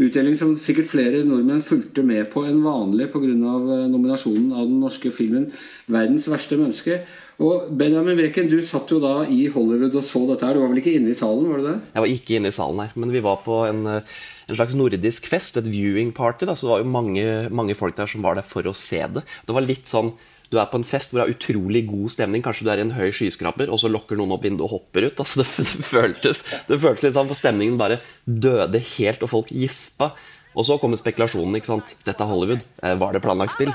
utdeling 0.00 0.38
som 0.40 0.54
sikkert 0.56 0.88
flere 0.88 1.20
nordmenn 1.26 1.62
fulgte 1.64 2.04
med 2.06 2.30
på 2.32 2.46
enn 2.48 2.62
vanlig 2.64 3.10
pga. 3.12 3.28
Eh, 3.28 3.84
nominasjonen 3.92 4.54
av 4.54 4.64
den 4.70 4.80
norske 4.80 5.12
filmen 5.12 5.50
'Verdens 5.88 6.28
verste 6.32 6.56
menneske'. 6.56 7.02
Og 7.44 7.70
Benjamin 7.76 8.16
Brekken, 8.16 8.48
du 8.48 8.62
satt 8.62 8.90
jo 8.90 9.00
da 9.02 9.24
i 9.26 9.48
Hollywood 9.50 9.94
og 9.94 10.04
så 10.06 10.22
dette 10.28 10.46
her. 10.46 10.54
Du 10.54 10.60
var 10.60 10.70
vel 10.70 10.80
ikke 10.80 10.94
inne 10.94 11.10
i 11.10 11.18
salen? 11.18 11.48
var 11.50 11.58
du 11.58 11.66
det? 11.66 11.80
Jeg 11.94 12.02
var 12.04 12.12
ikke 12.14 12.36
inne 12.38 12.48
i 12.48 12.54
salen 12.54 12.78
her, 12.78 12.92
men 12.94 13.10
vi 13.10 13.20
var 13.20 13.42
på 13.42 13.66
en, 13.66 13.86
en 13.86 14.54
slags 14.54 14.76
nordisk 14.78 15.26
fest, 15.26 15.56
et 15.58 15.66
viewing 15.66 16.12
party. 16.14 16.46
da, 16.46 16.54
Så 16.54 16.66
det 16.66 16.70
var 16.70 16.84
jo 16.84 16.94
mange, 16.94 17.50
mange 17.50 17.74
folk 17.74 17.96
der 17.96 18.06
som 18.06 18.22
var 18.22 18.36
der 18.36 18.46
for 18.46 18.62
å 18.62 18.72
se 18.72 19.02
det. 19.02 19.24
Det 19.46 19.52
var 19.52 19.66
litt 19.66 19.90
sånn 19.90 20.14
du 20.54 20.60
er 20.62 20.70
på 20.70 20.78
en 20.80 20.86
fest 20.86 21.12
hvor 21.12 21.20
det 21.20 21.26
er 21.26 21.34
utrolig 21.34 21.82
god 21.88 22.12
stemning. 22.14 22.42
Kanskje 22.44 22.64
du 22.66 22.70
er 22.72 22.80
i 22.80 22.86
en 22.86 22.96
høy 22.96 23.10
skyskraper, 23.14 23.68
og 23.72 23.78
så 23.82 23.90
lokker 23.90 24.16
noen 24.18 24.34
opp 24.36 24.44
vinduet 24.46 24.66
og 24.68 24.72
hopper 24.78 25.08
ut. 25.08 25.18
Altså, 25.24 25.42
det, 25.42 25.48
det, 25.58 25.84
føltes, 25.84 26.38
det 26.68 26.80
føltes 26.82 27.04
litt 27.08 27.16
sånn, 27.18 27.30
for 27.30 27.38
Stemningen 27.38 27.80
bare 27.80 28.00
døde 28.24 28.78
helt, 28.94 29.20
og 29.26 29.30
folk 29.32 29.48
gispa. 29.52 30.06
Og 30.54 30.62
så 30.68 30.78
kommer 30.78 30.96
spekulasjonen. 31.00 31.56
ikke 31.58 31.72
sant? 31.72 31.88
Dette 32.06 32.22
er 32.22 32.30
Hollywood. 32.30 32.62
Eh, 32.82 32.94
var 33.00 33.10
det 33.12 33.22
planlagt 33.24 33.52
spill? 33.56 33.72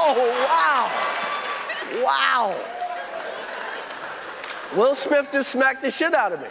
oh, 0.00 0.16
wow. 0.48 0.82
Wow. 2.02 2.44
Will 4.74 4.94
Smith 4.96 5.28
just 5.32 5.50
smacked 5.52 5.82
the 5.82 5.90
shit 5.90 6.14
out 6.14 6.32
of 6.32 6.40
me. 6.40 6.48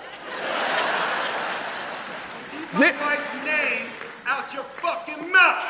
Did 2.80 2.96
out 4.44 4.54
your 4.54 4.64
fucking 4.82 5.32
mouth. 5.32 5.64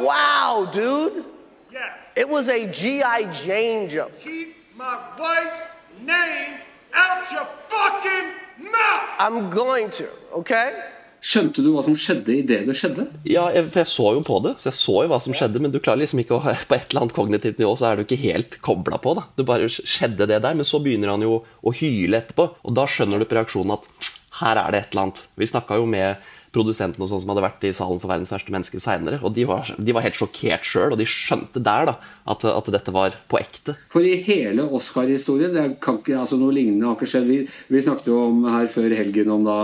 Wow, 0.00 0.68
dude. 0.72 1.24
Yes. 1.72 1.90
It 2.16 2.28
was 2.28 2.48
a 2.48 2.66
G.I. 2.70 3.32
Jane 3.32 3.88
jump. 3.90 4.12
Keep 4.20 4.56
my 4.76 4.98
wife's 5.18 5.60
name 6.00 6.60
out 6.94 7.30
your 7.30 7.46
fucking 7.68 8.28
mouth. 8.72 9.04
I'm 9.18 9.50
going 9.50 9.90
to, 9.90 10.08
okay? 10.32 10.72
Skjønte 11.18 11.64
du 11.66 11.72
hva 11.74 11.82
som 11.82 11.96
skjedde 11.98 12.30
idet 12.30 12.60
det 12.68 12.76
skjedde? 12.78 13.08
Ja, 13.26 13.48
jeg, 13.50 13.66
for 13.72 13.82
jeg 13.82 13.90
så 13.90 14.12
jo 14.14 14.20
på 14.22 14.36
det, 14.44 14.52
så 14.62 14.68
jeg 14.70 14.76
så 14.78 14.94
jo 15.02 15.08
hva 15.10 15.18
som 15.20 15.34
skjedde, 15.34 15.60
men 15.60 15.72
du 15.74 15.80
klarer 15.82 15.98
liksom 16.04 16.22
ikke 16.22 16.36
å 16.36 16.42
På 16.70 16.76
et 16.76 16.92
eller 16.92 17.02
annet 17.02 17.16
kognitivt 17.16 17.58
nivå 17.58 17.72
så 17.76 17.88
er 17.88 17.98
du 17.98 18.04
ikke 18.06 18.20
helt 18.22 18.60
kobla 18.62 19.00
på, 19.02 19.16
da. 19.18 19.26
Det 19.34 19.46
bare 19.48 19.66
skjedde 19.68 20.30
det 20.30 20.38
der, 20.46 20.54
men 20.54 20.64
så 20.68 20.78
begynner 20.80 21.16
han 21.16 21.26
jo 21.26 21.40
å 21.42 21.74
hyle 21.74 22.22
etterpå, 22.22 22.48
og 22.62 22.78
da 22.78 22.86
skjønner 22.86 23.18
du 23.18 23.26
på 23.26 23.40
reaksjonen 23.40 23.74
at 23.76 23.90
her 24.38 24.62
er 24.62 24.70
det 24.70 24.80
et 24.84 24.92
eller 24.94 25.08
annet. 25.08 25.24
Vi 25.34 25.50
snakka 25.50 25.80
jo 25.80 25.88
med 25.90 26.22
produsenten 26.54 27.02
og 27.04 27.10
sånn 27.10 27.22
som 27.22 27.32
hadde 27.32 27.44
vært 27.44 27.64
i 27.68 27.72
salen 27.76 28.00
for 28.00 28.10
verdens 28.10 28.32
verste 28.32 28.52
menneske 28.54 28.80
seinere, 28.82 29.20
og 29.24 29.34
de 29.36 29.46
var, 29.48 29.70
de 29.76 29.94
var, 29.94 30.04
helt 30.06 30.18
sjokkert 30.18 30.66
sjøl, 30.66 30.94
og 30.94 31.00
de 31.00 31.06
skjønte 31.08 31.62
der 31.62 31.88
da 31.90 31.96
at, 32.28 32.46
at, 32.48 32.70
dette 32.72 32.94
var 32.94 33.16
på 33.30 33.40
ekte. 33.40 33.74
For 33.92 34.04
i 34.04 34.16
hele 34.24 34.66
Oscar-historien 34.78 35.54
det 35.56 35.66
kan 35.84 36.00
ikke, 36.00 36.16
altså 36.20 36.38
Noe 36.38 36.54
lignende 36.54 36.86
har 36.88 36.96
ikke 36.98 37.10
skjedd. 37.10 37.28
Vi, 37.28 37.38
vi, 37.72 37.82
snakket 37.84 38.10
jo 38.12 38.20
om 38.28 38.46
her 38.52 38.70
før 38.70 38.94
helgen 38.94 39.32
om 39.34 39.44
da, 39.46 39.58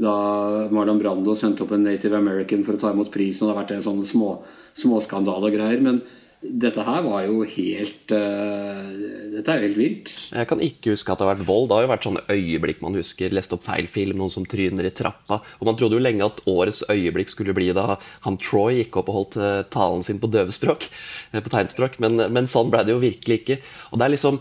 da 0.00 0.14
Marlon 0.72 1.00
Brando 1.00 1.34
sendte 1.38 1.66
opp 1.66 1.74
en 1.76 1.84
Native 1.86 2.18
American 2.18 2.64
for 2.66 2.76
å 2.78 2.82
ta 2.82 2.94
imot 2.94 3.12
prisen, 3.14 3.44
og 3.44 3.50
det 3.50 3.54
har 3.54 3.62
vært 3.64 3.76
en 3.78 3.86
sånn 3.88 4.02
små, 4.06 4.36
småskandale 4.78 5.50
og 5.50 5.58
greier. 5.58 5.84
men 5.84 6.02
dette 6.40 6.80
her 6.86 7.02
var 7.04 7.26
jo 7.26 7.42
helt 7.44 8.12
uh, 8.16 8.86
Dette 9.30 9.52
er 9.52 9.60
jo 9.60 9.66
helt 9.66 9.76
vilt. 9.76 10.12
Jeg 10.32 10.48
kan 10.48 10.62
ikke 10.64 10.94
huske 10.94 11.12
at 11.12 11.20
det 11.20 11.26
har 11.26 11.34
vært 11.34 11.48
vold. 11.48 11.66
Det 11.68 11.76
har 11.76 11.84
jo 11.84 11.90
vært 11.92 12.06
sånne 12.08 12.22
øyeblikk 12.32 12.80
man 12.84 12.96
husker. 12.96 13.34
Lest 13.36 13.52
opp 13.52 13.66
feil 13.66 13.88
film, 13.92 14.16
noen 14.20 14.32
som 14.32 14.46
tryner 14.48 14.88
i 14.88 14.92
trappa. 14.96 15.42
Og 15.60 15.68
man 15.68 15.76
trodde 15.76 15.98
jo 15.98 16.02
lenge 16.02 16.24
at 16.24 16.40
årets 16.48 16.82
øyeblikk 16.88 17.32
skulle 17.32 17.54
bli 17.56 17.68
da 17.76 17.98
han 18.24 18.40
Troy 18.40 18.80
gikk 18.80 18.96
opp 19.02 19.12
og 19.12 19.18
holdt 19.18 19.38
uh, 19.40 19.60
talen 19.68 20.04
sin 20.06 20.20
på 20.22 20.32
døvespråk. 20.32 20.88
Uh, 21.34 21.42
på 21.44 21.52
tegnspråk. 21.52 22.00
Men, 22.00 22.16
men 22.32 22.48
sånn 22.50 22.72
ble 22.72 22.86
det 22.88 22.96
jo 22.96 23.04
virkelig 23.04 23.42
ikke. 23.42 23.60
Og 23.92 24.00
det 24.00 24.08
er 24.08 24.16
liksom 24.16 24.40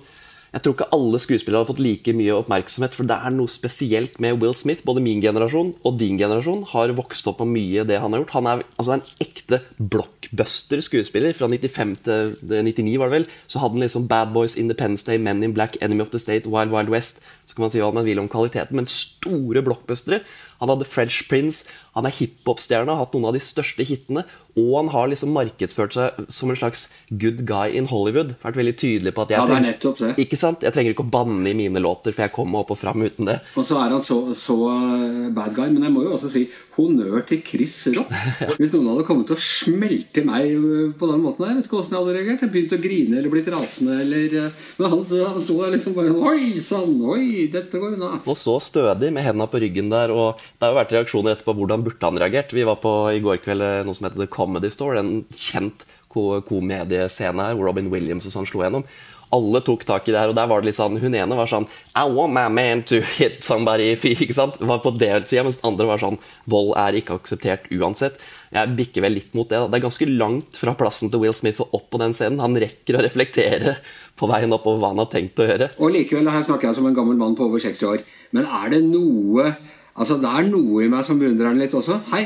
jeg 0.50 0.64
tror 0.64 0.74
ikke 0.76 0.90
alle 0.96 1.20
skuespillere 1.22 1.62
har 1.62 1.70
fått 1.70 1.82
like 1.84 2.14
mye 2.18 2.34
oppmerksomhet, 2.34 2.96
for 2.98 3.06
det 3.10 3.18
er 3.22 3.34
noe 3.36 3.52
spesielt 3.52 4.18
med 4.24 4.40
Will 4.42 4.56
Smith. 4.58 4.82
Både 4.88 5.04
min 5.04 5.22
generasjon 5.22 5.76
og 5.86 6.00
din 6.02 6.18
generasjon 6.18 6.64
har 6.72 6.94
vokst 6.98 7.30
opp 7.30 7.44
med 7.44 7.54
mye 7.60 7.86
det 7.86 8.00
han 8.02 8.16
har 8.16 8.24
gjort. 8.24 8.36
Han 8.38 8.50
er 8.50 8.64
altså 8.72 8.96
en 8.96 9.06
ekte 9.22 9.62
blockbuster-skuespiller. 9.78 11.38
Fra 11.38 11.52
95 11.52 11.96
til 12.08 12.34
99, 12.42 12.98
var 12.98 13.12
det 13.12 13.20
vel, 13.20 13.30
så 13.46 13.62
hadde 13.62 13.78
han 13.78 13.86
liksom 13.86 14.10
Bad 14.10 14.34
Boys, 14.34 14.58
Independence 14.58 15.06
Day, 15.06 15.22
Men 15.22 15.44
in 15.46 15.54
Black, 15.54 15.78
Enemy 15.82 16.02
of 16.02 16.10
the 16.16 16.22
State, 16.22 16.50
Wild 16.50 16.74
Wild 16.74 16.90
West. 16.90 17.22
Så 17.46 17.54
kan 17.54 17.68
man 17.68 17.74
si 17.74 17.82
hva 17.84 17.94
man 17.94 18.08
vil 18.08 18.22
om 18.22 18.30
kvaliteten, 18.30 18.78
men 18.78 18.90
store 18.90 19.62
blockbustere. 19.66 20.24
Han 20.60 20.74
hadde 20.74 20.90
French 20.90 21.22
Prince, 21.30 21.70
han 21.96 22.06
er 22.10 22.14
hiphop-stjerne, 22.14 22.92
har 22.92 23.06
hatt 23.06 23.16
noen 23.16 23.30
av 23.30 23.38
de 23.38 23.42
største 23.44 23.86
hitene. 23.86 24.26
Og 24.60 24.76
han 24.78 24.92
har 24.94 25.10
liksom 25.12 25.34
markedsført 25.36 25.96
seg 25.96 26.24
som 26.34 26.52
en 26.52 26.60
slags 26.60 26.88
good 27.10 27.44
guy 27.48 27.74
in 27.78 27.90
Hollywood. 27.90 28.36
Vært 28.44 28.60
veldig 28.60 28.76
tydelig 28.80 29.16
på 29.16 29.26
at 29.26 29.34
jeg, 29.34 29.42
ja, 29.42 29.48
det 29.50 29.58
er 29.58 29.66
nettopp. 29.70 30.04
Ikke 30.22 30.40
sant? 30.40 30.66
jeg 30.66 30.76
trenger 30.76 30.94
ikke 30.94 31.06
å 31.06 31.12
banne 31.12 31.50
i 31.50 31.56
mine 31.58 31.82
låter, 31.82 32.14
for 32.14 32.26
jeg 32.26 32.34
kommer 32.36 32.64
opp 32.64 32.74
og 32.76 32.80
fram 32.80 33.02
uten 33.04 33.30
det. 33.30 33.40
Og 33.58 33.66
så 33.66 33.80
er 33.82 33.96
han 33.96 34.04
så, 34.06 34.20
så 34.38 34.58
eh, 34.74 35.30
bad 35.36 35.56
guy. 35.56 35.68
Men 35.74 35.88
jeg 35.88 35.96
må 35.96 36.06
jo 36.06 36.16
også 36.18 36.32
si 36.32 36.46
honnør 36.78 37.24
til 37.30 37.42
Chris 37.46 37.76
Rock. 37.96 38.14
Hvis 38.60 38.74
noen 38.76 38.92
hadde 38.94 39.06
kommet 39.08 39.30
til 39.30 39.38
å 39.38 39.44
smelte 39.44 40.24
meg 40.28 40.54
eh, 40.54 40.92
på 41.00 41.10
den 41.12 41.24
måten 41.24 41.46
der, 41.46 41.58
vet 41.60 41.70
ikke 41.70 41.80
hvordan 41.80 41.96
jeg 41.96 42.04
hadde 42.04 42.18
reagert. 42.18 42.46
Jeg 42.46 42.54
begynte 42.56 42.80
å 42.80 42.84
grine 42.84 43.20
eller 43.20 43.34
blitt 43.34 43.52
rasende 43.54 44.00
eller 44.04 44.38
eh, 44.44 44.66
Men 44.80 44.94
han, 44.96 45.06
han 45.34 45.44
sto 45.44 45.60
der 45.62 45.76
liksom 45.76 45.98
bare 45.98 46.16
Oi 46.30 46.60
sann, 46.64 46.96
oi, 47.06 47.48
dette 47.52 47.80
går 47.82 47.96
unna. 47.98 48.12
Og 48.26 48.38
så 48.38 48.58
stødig 48.64 49.12
med 49.16 49.26
hendene 49.26 49.50
på 49.50 49.62
ryggen 49.64 49.92
der. 49.94 50.14
Og 50.14 50.40
det 50.40 50.66
har 50.66 50.74
jo 50.74 50.80
vært 50.82 50.96
reaksjoner 50.98 51.36
etterpå 51.36 51.56
hvordan 51.60 51.86
burde 51.86 52.10
han 52.12 52.22
reagert. 52.22 52.56
Vi 52.56 52.68
var 52.68 52.80
på 52.84 52.94
i 53.14 53.22
går 53.24 53.42
kveld 53.44 53.66
noe 53.88 53.96
som 53.96 54.08
heter 54.08 54.24
The 54.24 54.30
Comedy 54.50 54.74
Store, 54.74 55.00
en 55.00 55.22
kjent 55.30 55.86
komediescene 56.10 57.46
her 57.46 57.56
hvor 57.56 57.70
Robin 57.70 57.90
Williams 57.94 58.26
og 58.26 58.34
sånn 58.34 58.50
slo 58.50 58.66
gjennom. 58.66 58.86
Alle 59.30 59.60
tok 59.62 59.84
tak 59.86 60.08
i 60.10 60.14
det 60.14 60.18
her, 60.18 60.32
og 60.32 60.38
der 60.40 60.48
var 60.50 60.64
det 60.64 60.72
litt 60.72 60.78
sånn 60.80 60.96
Hun 60.98 61.14
ene 61.14 61.36
var 61.38 61.46
sånn 61.46 61.68
I 61.94 62.02
want 62.10 62.34
my 62.34 62.48
man 62.50 62.80
to 62.90 62.98
hit 63.06 63.44
somebody 63.46 63.92
ikke 64.16 64.34
sant? 64.34 64.58
Var 64.58 64.82
på 64.82 64.96
delsida, 64.98 65.44
mens 65.46 65.60
andre 65.62 65.86
var 65.86 66.02
sånn 66.02 66.18
Vold 66.50 66.74
er 66.82 66.98
ikke 66.98 67.20
akseptert 67.20 67.68
uansett. 67.70 68.18
Jeg 68.50 68.74
bikker 68.80 69.06
vel 69.06 69.20
litt 69.20 69.36
mot 69.38 69.46
det. 69.46 69.60
da. 69.60 69.70
Det 69.70 69.78
er 69.78 69.86
ganske 69.86 70.10
langt 70.10 70.58
fra 70.58 70.74
plassen 70.74 71.14
til 71.14 71.22
Will 71.22 71.38
Smith 71.38 71.62
og 71.62 71.78
opp 71.78 71.92
på 71.94 72.02
den 72.02 72.16
scenen. 72.18 72.42
Han 72.42 72.58
rekker 72.58 72.98
å 72.98 73.04
reflektere 73.06 73.76
på 74.18 74.32
veien 74.34 74.58
oppover 74.58 74.82
hva 74.82 74.96
han 74.96 75.04
har 75.04 75.12
tenkt 75.14 75.38
å 75.38 75.46
gjøre. 75.46 75.70
Og 75.78 75.94
likevel, 75.94 76.34
her 76.34 76.48
snakker 76.50 76.72
jeg 76.72 76.80
som 76.80 76.90
en 76.90 76.98
gammel 76.98 77.20
mann 77.22 77.38
på 77.38 77.46
over 77.46 77.62
60 77.62 77.92
år, 77.92 78.02
men 78.34 78.50
er 78.50 78.74
det 78.74 78.82
noe 78.90 79.52
Altså, 80.00 80.16
det 80.16 80.30
er 80.32 80.46
noe 80.48 80.86
i 80.86 80.88
meg 80.88 81.04
som 81.04 81.18
beundrer 81.20 81.50
han 81.50 81.58
litt 81.60 81.74
også. 81.76 81.98
Hei, 82.14 82.22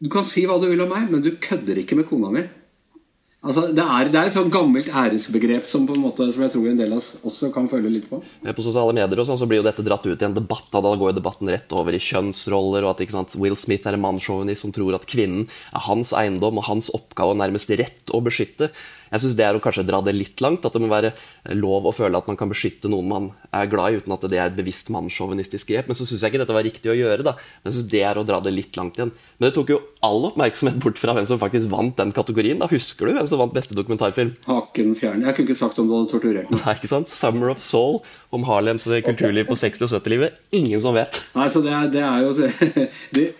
du 0.00 0.08
kan 0.12 0.24
si 0.24 0.46
hva 0.48 0.56
du 0.60 0.70
vil 0.70 0.80
om 0.80 0.90
meg, 0.90 1.10
men 1.12 1.22
du 1.24 1.34
kødder 1.42 1.82
ikke 1.82 1.98
med 1.98 2.08
kona 2.08 2.32
mi. 2.32 2.46
Altså, 3.40 3.70
det, 3.72 3.80
er, 3.80 4.08
det 4.12 4.18
er 4.20 4.28
et 4.28 4.34
sånn 4.36 4.50
gammelt 4.52 4.90
æresbegrep 4.92 5.64
som, 5.68 5.86
måte, 5.96 6.26
som 6.28 6.42
jeg 6.44 6.52
tror 6.52 6.66
en 6.68 6.80
del 6.80 6.90
av 6.92 6.98
oss 7.00 7.14
også 7.24 7.48
kan 7.54 7.70
føle 7.72 7.88
litt 7.88 8.04
på. 8.10 8.18
På 8.20 8.64
sosiale 8.64 8.92
medier 8.92 9.22
og 9.22 9.24
sånn, 9.30 9.38
så 9.40 9.48
blir 9.48 9.62
jo 9.62 9.64
dette 9.64 9.84
dratt 9.86 10.04
ut 10.04 10.12
i 10.12 10.26
en 10.28 10.36
debatt. 10.36 10.68
Da, 10.74 10.82
går 10.84 11.14
jo 11.14 11.16
debatten 11.16 11.48
rett 11.48 11.72
over 11.72 11.96
i 11.96 12.02
kjønnsroller, 12.04 12.84
og 12.84 12.92
at 12.92 13.00
ikke 13.00 13.16
sant, 13.16 13.38
Will 13.40 13.56
Smith 13.60 13.88
er 13.88 13.96
en 13.96 14.04
mannssjåvinist 14.04 14.66
som 14.66 14.74
tror 14.76 14.98
at 14.98 15.08
kvinnen 15.08 15.46
er 15.48 15.86
hans 15.86 16.12
eiendom 16.12 16.60
og 16.60 16.68
hans 16.68 16.90
oppgave 16.92 17.38
nærmest 17.40 17.72
rett 17.80 18.12
å 18.12 18.20
beskytte. 18.24 18.68
Jeg 19.10 19.24
syns 19.24 19.36
det 19.38 19.44
er 19.46 19.58
å 19.58 19.62
kanskje 19.62 19.84
dra 19.88 20.00
det 20.04 20.14
litt 20.16 20.40
langt. 20.44 20.64
At 20.66 20.76
det 20.76 20.82
må 20.82 20.90
være 20.90 21.12
lov 21.58 21.88
å 21.90 21.94
føle 21.94 22.18
at 22.18 22.28
man 22.30 22.38
kan 22.40 22.50
beskytte 22.50 22.90
noen 22.90 23.08
man 23.10 23.28
er 23.56 23.70
glad 23.70 23.92
i, 23.94 24.00
uten 24.00 24.14
at 24.14 24.26
det 24.30 24.38
er 24.38 24.50
et 24.50 24.58
bevisst 24.58 24.92
mannssjåvinistisk 24.94 25.72
grep. 25.72 25.90
Men 25.90 25.98
så 25.98 26.06
syns 26.06 26.22
jeg 26.24 26.32
ikke 26.32 26.42
dette 26.44 26.56
var 26.56 26.66
riktig 26.66 26.92
å 26.92 26.96
gjøre. 26.98 27.26
da. 27.26 27.34
Men 27.62 27.72
jeg 27.72 27.78
synes 27.78 27.90
det 27.92 28.04
er 28.06 28.20
å 28.20 28.26
dra 28.26 28.40
det 28.44 28.54
litt 28.54 28.78
langt 28.78 29.00
igjen. 29.00 29.12
Men 29.38 29.48
det 29.48 29.54
tok 29.58 29.74
jo 29.74 29.80
all 30.06 30.30
oppmerksomhet 30.30 30.78
bort 30.82 31.00
fra 31.00 31.16
hvem 31.16 31.28
som 31.28 31.40
faktisk 31.42 31.70
vant 31.72 31.96
den 31.98 32.14
kategorien. 32.16 32.60
da. 32.62 32.70
Husker 32.70 33.10
du 33.10 33.16
hvem 33.18 33.28
som 33.28 33.42
vant 33.42 33.54
beste 33.56 33.76
dokumentarfilm? 33.78 34.34
Haken 34.46 34.94
fjern. 34.98 35.26
Jeg 35.26 35.36
kunne 35.36 35.50
ikke 35.50 35.60
sagt 35.62 35.82
om 35.82 35.90
du 35.90 35.96
hadde 35.98 36.12
torturert 36.14 36.50
meg. 36.50 36.62
Nei, 36.62 36.76
ikke 36.78 36.92
sant? 36.92 37.10
Summer 37.10 37.52
of 37.54 37.62
Soul 37.64 38.00
om 38.30 38.46
Harlems 38.46 38.86
kulturliv 38.86 39.48
på 39.50 39.58
60- 39.58 39.86
og 39.86 39.94
70-livet. 39.98 40.38
Ingen 40.56 40.80
som 40.82 40.94
vet. 40.94 41.18
Nei, 41.34 41.48
så 41.52 41.62
det 41.64 41.74
er, 41.74 41.90
det 41.92 42.02
er 42.06 42.26
jo 42.26 42.34
det, 43.16 43.30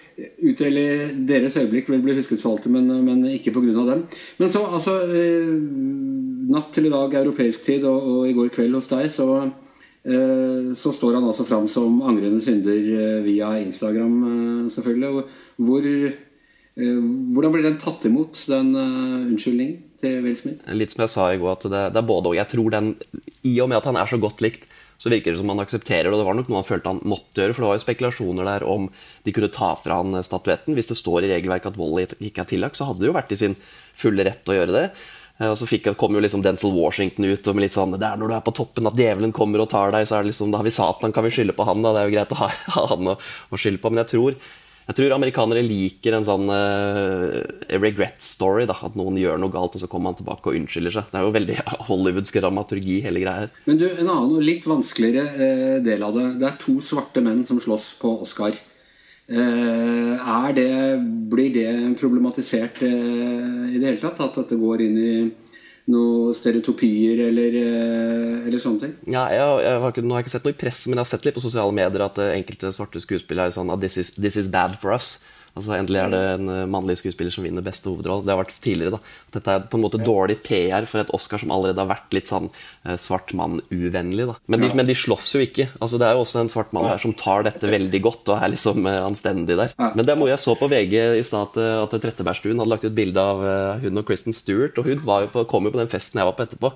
Utøyelig 0.43 1.27
deres 1.29 1.57
øyeblikk 1.57 1.89
vil 1.93 2.03
bli 2.05 2.17
husket 2.19 2.43
for 2.43 2.55
alltid, 2.57 2.73
men, 2.75 2.91
men 3.07 3.25
ikke 3.31 3.53
pga. 3.55 3.85
dem. 3.89 4.05
Men 4.41 4.53
så, 4.53 4.65
altså 4.67 5.01
eh, 5.09 5.53
Natt 6.51 6.73
til 6.75 6.89
i 6.89 6.91
dag, 6.93 7.13
europeisk 7.15 7.63
tid, 7.63 7.85
og, 7.87 8.09
og 8.11 8.25
i 8.27 8.35
går 8.35 8.49
kveld 8.51 8.75
hos 8.75 8.89
deg, 8.91 9.07
så, 9.13 9.29
eh, 10.03 10.73
så 10.75 10.91
står 10.97 11.21
han 11.21 11.29
altså 11.29 11.47
fram 11.47 11.69
som 11.71 12.01
angrende 12.03 12.43
synder 12.43 12.75
eh, 12.75 13.21
via 13.23 13.53
Instagram, 13.61 14.17
eh, 14.27 14.65
selvfølgelig. 14.75 15.25
Hvor, 15.69 15.87
eh, 15.87 16.19
hvordan 17.31 17.55
blir 17.55 17.69
den 17.69 17.79
tatt 17.79 18.07
imot, 18.09 18.43
den 18.51 18.75
uh, 18.75 19.27
unnskyldningen 19.29 19.79
til 20.01 20.21
Will 20.25 20.37
Smith? 20.39 20.65
Litt 20.75 20.95
som 20.95 21.05
jeg 21.05 21.13
sa 21.13 21.27
i 21.31 21.41
går, 21.41 21.59
at 21.59 21.67
det, 21.69 21.83
det 21.95 22.01
er 22.01 22.07
både 22.09 22.33
og. 22.33 22.39
Jeg 22.39 22.51
tror 22.51 22.71
den, 22.73 22.95
I 23.45 23.57
og 23.61 23.71
med 23.71 23.81
at 23.81 23.89
han 23.91 23.99
er 24.01 24.11
så 24.11 24.19
godt 24.23 24.43
likt, 24.45 24.67
så 25.01 25.09
virker 25.09 25.33
det 25.33 25.41
som 25.41 25.49
han 25.49 25.63
aksepterer 25.63 26.11
det. 26.11 26.13
og 26.13 26.21
Det 26.21 26.27
var 26.29 26.37
nok 26.37 26.51
noe 26.51 26.61
han 26.61 26.67
følte 26.69 26.93
han 26.93 27.01
måtte 27.09 27.41
gjøre. 27.41 27.55
For 27.57 27.65
det 27.65 27.69
var 27.71 27.79
jo 27.79 27.85
spekulasjoner 27.87 28.51
der 28.51 28.67
om 28.69 28.91
de 29.25 29.33
kunne 29.33 29.49
ta 29.55 29.71
fra 29.81 30.03
han 30.03 30.19
statuetten. 30.27 30.77
Hvis 30.77 30.93
det 30.93 30.99
står 31.01 31.25
i 31.25 31.31
regelverket 31.33 31.73
at 31.73 31.81
vold 31.81 32.03
ikke 32.19 32.45
er 32.45 32.51
tillagt, 32.51 32.77
så 32.77 32.91
hadde 32.91 33.01
det 33.01 33.09
jo 33.09 33.17
vært 33.17 33.33
i 33.33 33.41
sin 33.41 33.57
fulle 33.97 34.29
rett 34.29 34.53
å 34.53 34.59
gjøre 34.59 34.77
det. 34.77 34.85
Og 35.49 35.57
så 35.57 35.65
fikk, 35.65 35.89
kom 35.97 36.13
jo 36.13 36.21
liksom 36.21 36.43
Denzil 36.45 36.75
Washington 36.77 37.25
ut 37.31 37.47
og 37.49 37.57
med 37.57 37.65
litt 37.65 37.73
sånn 37.73 37.95
Det 37.97 38.05
er 38.05 38.19
når 38.21 38.29
du 38.29 38.35
er 38.37 38.43
på 38.45 38.53
toppen 38.59 38.91
at 38.91 38.99
djevelen 38.99 39.33
kommer 39.33 39.63
og 39.65 39.71
tar 39.73 39.95
deg, 39.95 40.05
så 40.05 40.19
er 40.19 40.27
det 40.27 40.35
liksom, 40.35 40.51
da 40.53 40.61
har 40.61 40.69
vi 40.69 40.75
Satan, 40.77 41.15
kan 41.17 41.25
vi 41.25 41.33
skylde 41.33 41.57
på 41.57 41.65
han. 41.65 41.81
da, 41.81 41.95
Det 41.97 42.03
er 42.03 42.11
jo 42.11 42.17
greit 42.19 42.35
å 42.37 42.41
ha 42.43 42.51
han 42.93 43.15
å, 43.15 43.17
å 43.17 43.61
skylde 43.61 43.81
på. 43.81 43.93
Men 43.93 44.03
jeg 44.05 44.13
tror 44.13 44.37
jeg 44.91 44.97
tror 44.99 45.13
amerikanere 45.15 45.63
liker 45.63 46.17
en 46.17 46.25
sånn 46.27 46.49
uh, 46.51 47.37
regret 47.79 48.19
story. 48.27 48.65
Da, 48.67 48.75
at 48.89 48.97
noen 48.99 49.21
gjør 49.21 49.39
noe 49.39 49.53
galt, 49.55 49.77
og 49.79 49.83
så 49.83 49.89
kommer 49.91 50.11
han 50.11 50.19
tilbake 50.19 50.51
og 50.51 50.57
unnskylder 50.59 50.97
seg. 50.97 51.13
Det 51.13 51.21
er 51.21 51.27
jo 51.29 51.35
veldig 51.37 51.59
hollywoodsk 51.91 52.41
dramaturgi, 52.43 52.97
hele 53.05 53.23
greia. 53.23 53.47
Men 53.71 53.79
du, 53.79 53.87
en 53.87 54.09
annen 54.09 54.35
og 54.41 54.43
litt 54.43 54.67
vanskeligere 54.67 55.31
uh, 55.31 55.77
del 55.87 56.03
av 56.03 56.19
det. 56.19 56.27
Det 56.43 56.49
er 56.49 56.59
to 56.65 56.75
svarte 56.83 57.23
menn 57.23 57.45
som 57.47 57.63
slåss 57.63 57.87
på 58.03 58.17
Oscar. 58.27 58.59
Uh, 59.31 60.19
er 60.19 60.59
det, 60.59 60.73
blir 61.31 61.55
det 61.55 61.71
problematisert 62.01 62.83
i 62.83 63.77
det 63.79 63.87
hele 63.87 64.01
tatt? 64.03 64.19
At 64.27 64.43
dette 64.43 64.59
går 64.59 64.83
inn 64.89 64.99
i 64.99 65.15
noen 65.91 66.37
stereotopier 66.37 67.25
eller, 67.27 67.59
eller, 68.45 68.59
sånne 68.63 68.85
ting? 68.85 68.95
Ja, 69.11 69.27
jeg, 69.35 69.49
jeg 69.67 69.83
har 69.83 69.95
ikke, 69.95 70.05
nå 70.07 70.17
har 70.17 70.23
jeg 70.23 70.29
ikke 70.29 70.37
sett 70.37 70.49
noe 70.49 70.55
i 70.55 70.61
pressen, 70.63 70.91
men 70.91 71.01
jeg 71.01 71.07
har 71.07 71.11
sett 71.13 71.29
litt 71.29 71.37
på 71.37 71.45
sosiale 71.45 71.77
medier 71.77 72.07
at 72.07 72.23
enkelte 72.31 72.73
svarte 72.75 73.03
skuespillere 73.03 73.51
er 73.51 73.57
sånn 73.59 73.73
at 73.75 73.83
this 73.83 73.99
is, 74.01 74.15
this 74.17 74.39
is 74.41 74.51
bad 74.53 74.79
for 74.81 74.95
us. 74.97 75.19
Altså 75.59 75.75
Endelig 75.75 75.99
er 76.01 76.13
det 76.13 76.21
en 76.37 76.51
eh, 76.53 76.67
mannlig 76.71 76.97
skuespiller 77.01 77.33
som 77.35 77.45
vinner 77.47 77.65
beste 77.65 77.91
hovedrolle. 77.91 78.25
Det 78.27 78.33
har 78.33 78.41
vært 78.41 78.55
tidligere. 78.63 78.97
da. 78.97 79.15
Dette 79.35 79.55
er 79.57 79.65
på 79.73 79.79
en 79.79 79.85
måte 79.85 80.01
dårlig 80.03 80.39
PR 80.47 80.87
for 80.89 81.03
et 81.03 81.13
Oscar 81.17 81.43
som 81.43 81.53
allerede 81.55 81.83
har 81.83 81.91
vært 81.91 82.15
litt 82.17 82.31
sånn 82.31 82.47
eh, 82.51 82.97
svart 83.01 83.35
mann-uvennlig. 83.37 84.29
da. 84.31 84.39
Men 84.47 84.65
de, 84.65 84.71
men 84.79 84.89
de 84.89 84.97
slåss 84.99 85.33
jo 85.35 85.43
ikke. 85.45 85.69
Altså 85.81 86.01
Det 86.01 86.09
er 86.09 86.17
jo 86.17 86.25
også 86.25 86.45
en 86.45 86.53
svart 86.53 86.73
mann 86.77 86.89
her 86.91 87.03
som 87.03 87.17
tar 87.19 87.47
dette 87.49 87.73
veldig 87.75 88.03
godt 88.07 88.33
og 88.33 88.39
er 88.39 88.55
liksom 88.55 88.87
eh, 88.87 89.03
anstendig 89.05 89.59
der. 89.59 89.75
Men 89.81 90.07
det 90.07 90.19
må 90.19 90.31
jeg 90.31 90.43
så 90.43 90.57
på 90.59 90.71
VG 90.71 90.97
i 91.19 91.27
stad 91.27 91.51
at, 91.51 91.61
at 91.89 92.01
Trettebergstuen 92.01 92.61
hadde 92.61 92.71
lagt 92.71 92.87
ut 92.87 92.97
bilde 92.97 93.21
av 93.21 93.45
hun 93.83 94.01
og 94.01 94.07
Kristen 94.09 94.35
Stewart, 94.37 94.79
og 94.79 94.89
hun 94.89 95.01
var 95.05 95.25
jo 95.27 95.33
på, 95.35 95.45
kom 95.51 95.67
jo 95.67 95.75
på 95.75 95.81
den 95.81 95.91
festen 95.91 96.21
jeg 96.21 96.29
var 96.29 96.37
på 96.39 96.47
etterpå. 96.47 96.75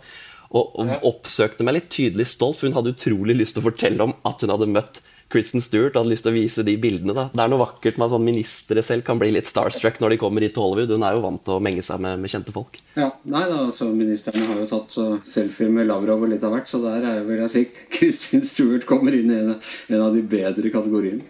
Og 0.55 0.77
oppsøkte 1.09 1.65
meg 1.67 1.79
litt 1.79 1.91
tydelig 1.91 2.29
stolt, 2.31 2.59
for 2.61 2.69
hun 2.69 2.77
hadde 2.77 2.93
utrolig 2.95 3.35
lyst 3.39 3.57
til 3.57 3.65
å 3.65 3.69
fortelle 3.71 4.07
om 4.07 4.15
at 4.29 4.45
hun 4.45 4.53
hadde 4.55 4.71
møtt 4.71 5.01
Kristen 5.33 5.63
Stewart 5.63 5.97
hadde 5.99 6.11
lyst 6.13 6.27
til 6.27 6.33
å 6.33 6.37
vise 6.37 6.65
de 6.67 6.75
bildene. 6.81 7.15
da. 7.17 7.27
Det 7.33 7.43
er 7.43 7.51
noe 7.51 7.63
vakkert 7.63 7.99
med 7.99 8.07
at 8.07 8.15
sånn 8.15 8.27
ministre 8.27 8.85
selv 8.87 9.07
kan 9.07 9.21
bli 9.21 9.31
litt 9.35 9.49
starstruck 9.51 10.01
når 10.03 10.15
de 10.15 10.19
kommer 10.21 10.45
hit 10.45 10.55
til 10.57 10.65
Hollywood. 10.65 10.95
Hun 10.95 11.07
er 11.07 11.17
jo 11.17 11.25
vant 11.25 11.45
til 11.45 11.57
å 11.57 11.63
menge 11.65 11.85
seg 11.87 12.03
med, 12.05 12.21
med 12.23 12.33
kjente 12.33 12.55
folk. 12.55 12.79
Ja, 12.99 13.11
nei 13.31 13.45
da, 13.51 13.63
altså 13.67 13.89
Ministrene 13.91 14.49
har 14.51 14.61
jo 14.63 14.69
tatt 14.71 14.99
selfie 15.29 15.71
med 15.73 15.89
Lavrov 15.89 16.27
og 16.27 16.33
litt 16.33 16.45
av 16.45 16.55
hvert, 16.55 16.69
så 16.71 16.83
der 16.85 17.03
er 17.03 17.21
jo, 17.21 17.29
vel 17.31 17.45
jeg 17.45 17.55
si 17.55 17.65
Kristin 17.97 18.45
Stewart 18.47 18.87
kommer 18.89 19.17
inn 19.17 19.33
i 19.33 19.41
en, 19.41 19.57
en 19.57 20.05
av 20.05 20.15
de 20.15 20.23
bedre 20.35 20.75
kategoriene. 20.75 21.25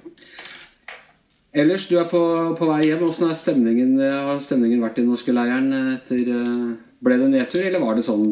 Ellers, 1.54 1.86
du 1.86 1.94
er 2.00 2.08
på, 2.10 2.20
på 2.58 2.66
vei 2.66 2.80
hjem. 2.88 3.04
Hvordan 3.04 3.30
har 3.30 3.38
stemningen, 3.38 4.82
vært 4.82 4.98
i 4.98 5.04
den 5.04 5.12
norske 5.12 5.34
leiren 5.34 5.70
etter 5.94 6.26
uh, 6.34 6.74
Ble 7.04 7.18
det 7.20 7.28
nedtur, 7.30 7.60
eller 7.62 7.82
var 7.82 7.98
det 7.98 8.06
sånn 8.06 8.30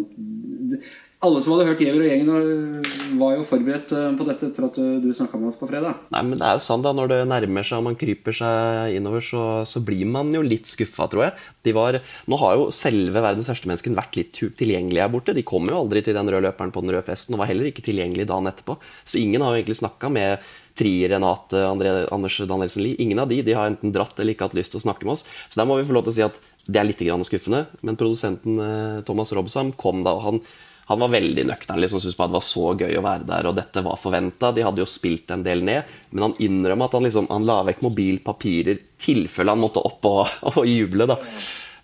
alle 1.23 1.43
som 1.43 1.55
hadde 1.55 1.69
hørt 1.69 1.83
Giæver 1.83 2.02
og 2.02 2.09
gjengen, 2.09 2.87
var 3.21 3.35
jo 3.37 3.45
forberedt 3.47 3.93
uh, 3.95 4.09
på 4.19 4.26
dette 4.26 4.49
etter 4.49 4.67
at 4.67 4.79
uh, 4.83 4.95
du 5.02 5.09
snakka 5.14 5.38
med 5.38 5.52
oss 5.52 5.59
på 5.61 5.69
fredag. 5.71 6.00
Nei, 6.14 6.23
men 6.26 6.41
det 6.41 6.47
er 6.49 6.57
jo 6.59 6.64
sånn 6.67 6.83
da, 6.83 6.91
Når 6.97 7.12
det 7.12 7.19
nærmer 7.31 7.67
seg 7.67 7.79
og 7.79 7.87
man 7.87 7.99
kryper 8.00 8.35
seg 8.35 8.97
innover, 8.97 9.23
så, 9.23 9.43
så 9.69 9.83
blir 9.87 10.09
man 10.11 10.33
jo 10.35 10.43
litt 10.43 10.67
skuffa, 10.71 11.07
tror 11.12 11.29
jeg. 11.29 11.37
De 11.69 11.76
var, 11.76 12.00
nå 12.26 12.41
har 12.43 12.57
jo 12.59 12.67
selve 12.75 13.23
verdens 13.23 13.50
verste 13.52 13.71
mennesken 13.71 13.99
vært 13.99 14.19
litt 14.19 14.41
tilgjengelig 14.59 15.05
her 15.05 15.12
borte. 15.12 15.37
De 15.37 15.47
kom 15.47 15.69
jo 15.71 15.79
aldri 15.79 16.02
til 16.02 16.19
den 16.19 16.33
røde 16.33 16.49
løperen 16.49 16.75
på 16.75 16.83
den 16.83 16.97
røde 16.97 17.07
festen 17.07 17.37
og 17.37 17.45
var 17.45 17.52
heller 17.52 17.71
ikke 17.71 17.87
tilgjengelig 17.87 18.26
dagen 18.33 18.50
etterpå. 18.50 18.79
Så 19.05 19.23
ingen 19.23 19.45
har 19.45 19.55
jo 19.55 19.62
egentlig 19.62 19.79
snakka 19.79 20.11
med 20.11 20.50
Trier, 20.79 21.12
Renate, 21.12 21.61
André, 21.69 21.95
Anders 22.11 22.41
Danielsen 22.49 22.83
Lie. 22.83 22.99
Ingen 23.05 23.23
av 23.23 23.31
de 23.31 23.43
de 23.47 23.55
har 23.55 23.71
enten 23.71 23.95
dratt 23.95 24.19
eller 24.19 24.35
ikke 24.35 24.49
hatt 24.49 24.59
lyst 24.59 24.75
til 24.75 24.83
å 24.83 24.87
snakke 24.88 25.07
med 25.07 25.14
oss. 25.14 25.26
Så 25.47 25.61
der 25.61 25.69
må 25.69 25.79
vi 25.79 25.87
få 25.87 25.95
lov 25.95 26.09
til 26.09 26.14
å 26.14 26.19
si 26.19 26.26
at 26.26 26.43
det 26.67 26.81
er 26.81 26.88
litt 26.88 27.07
skuffende. 27.29 27.67
Men 27.83 27.99
produsenten 28.00 28.59
eh, 28.59 29.00
Thomas 29.07 29.33
Robsam 29.37 29.73
kom 29.79 30.02
da, 30.07 30.17
og 30.17 30.26
han 30.26 30.45
han 30.91 31.01
var 31.01 31.12
veldig 31.15 31.47
nøktern. 31.47 31.81
liksom 31.81 32.01
Syntes 32.03 32.19
bare 32.19 32.33
det 32.33 32.39
var 32.39 32.47
så 32.47 32.67
gøy 32.75 32.99
å 32.99 33.05
være 33.05 33.29
der, 33.29 33.49
og 33.49 33.57
dette 33.57 33.85
var 33.87 34.01
forventa. 34.01 34.53
De 34.53 34.67
hadde 34.67 34.83
jo 34.83 34.89
spilt 34.91 35.31
en 35.31 35.45
del 35.47 35.65
ned, 35.65 35.89
men 36.11 36.29
han 36.29 36.39
innrømmer 36.43 36.91
at 36.91 36.97
han 36.99 37.07
liksom 37.07 37.31
Han 37.31 37.47
la 37.49 37.62
vekk 37.69 37.83
mobilpapirer 37.87 38.81
tilfelle 39.03 39.55
han 39.55 39.62
måtte 39.62 39.83
opp 39.83 40.07
og, 40.11 40.39
og 40.53 40.65
juble. 40.69 41.09
da 41.11 41.19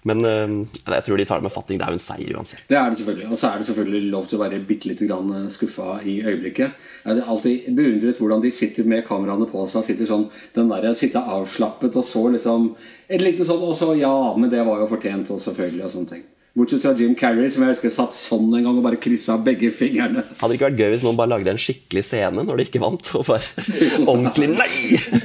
men 0.07 0.25
øh, 0.25 0.53
jeg 0.87 1.05
tror 1.05 1.19
de 1.19 1.25
tar 1.27 1.41
det 1.41 1.49
med 1.49 1.53
fatning. 1.53 1.79
Det 1.79 1.85
er 1.85 1.93
jo 1.93 1.99
en 1.99 2.03
seier 2.03 2.37
uansett. 2.39 2.63
Det 2.71 2.77
er 2.79 2.91
det 2.91 3.01
selvfølgelig. 3.01 3.27
Og 3.35 3.41
så 3.41 3.49
er 3.49 3.59
det 3.59 3.67
selvfølgelig 3.67 4.13
lov 4.13 4.29
til 4.31 4.39
å 4.39 4.43
være 4.45 4.61
bitte 4.69 4.89
lite 4.89 5.09
grann 5.09 5.51
skuffa 5.53 5.99
i 6.07 6.21
øyeblikket. 6.23 6.79
Jeg 7.03 7.19
har 7.19 7.33
alltid 7.35 7.67
beundret 7.77 8.23
hvordan 8.23 8.45
de 8.45 8.53
sitter 8.55 8.89
med 8.89 9.05
kameraene 9.09 9.49
på 9.51 9.67
seg. 9.69 9.85
Sitter 9.89 10.09
sånn, 10.09 10.29
den 10.55 10.71
der, 10.71 10.89
sitter 10.97 11.35
avslappet 11.37 11.99
og 11.99 12.07
så 12.07 12.29
liksom 12.37 12.71
Et 13.09 13.23
lite 13.25 13.45
sånn 13.49 13.63
Og 13.65 13.73
så 13.77 13.95
ja, 13.97 14.15
men 14.37 14.51
det 14.53 14.61
var 14.69 14.83
jo 14.83 14.89
fortjent, 14.91 15.31
og 15.35 15.43
selvfølgelig, 15.43 15.85
og 15.87 15.95
sånne 15.97 16.15
ting. 16.15 16.27
Bortsett 16.59 16.83
fra 16.83 16.91
Jim 16.99 17.13
Carrey, 17.15 17.47
som 17.53 17.63
jeg 17.63 17.77
husker 17.77 17.93
satt 17.95 18.17
sånn 18.19 18.49
en 18.59 18.65
gang 18.67 18.79
og 18.81 18.83
bare 18.83 18.99
kryssa 18.99 19.37
begge 19.39 19.69
fingrene. 19.75 20.25
Hadde 20.41 20.51
det 20.51 20.57
ikke 20.57 20.67
vært 20.67 20.81
gøy 20.83 20.89
hvis 20.91 21.05
noen 21.07 21.19
bare 21.21 21.31
lagde 21.31 21.53
en 21.53 21.61
skikkelig 21.63 22.03
scene 22.09 22.43
når 22.43 22.59
de 22.59 22.65
ikke 22.67 22.81
vant? 22.83 23.11
Og 23.15 23.27
bare 23.29 23.67
ordentlig 24.11 24.49
nei! 24.57 24.71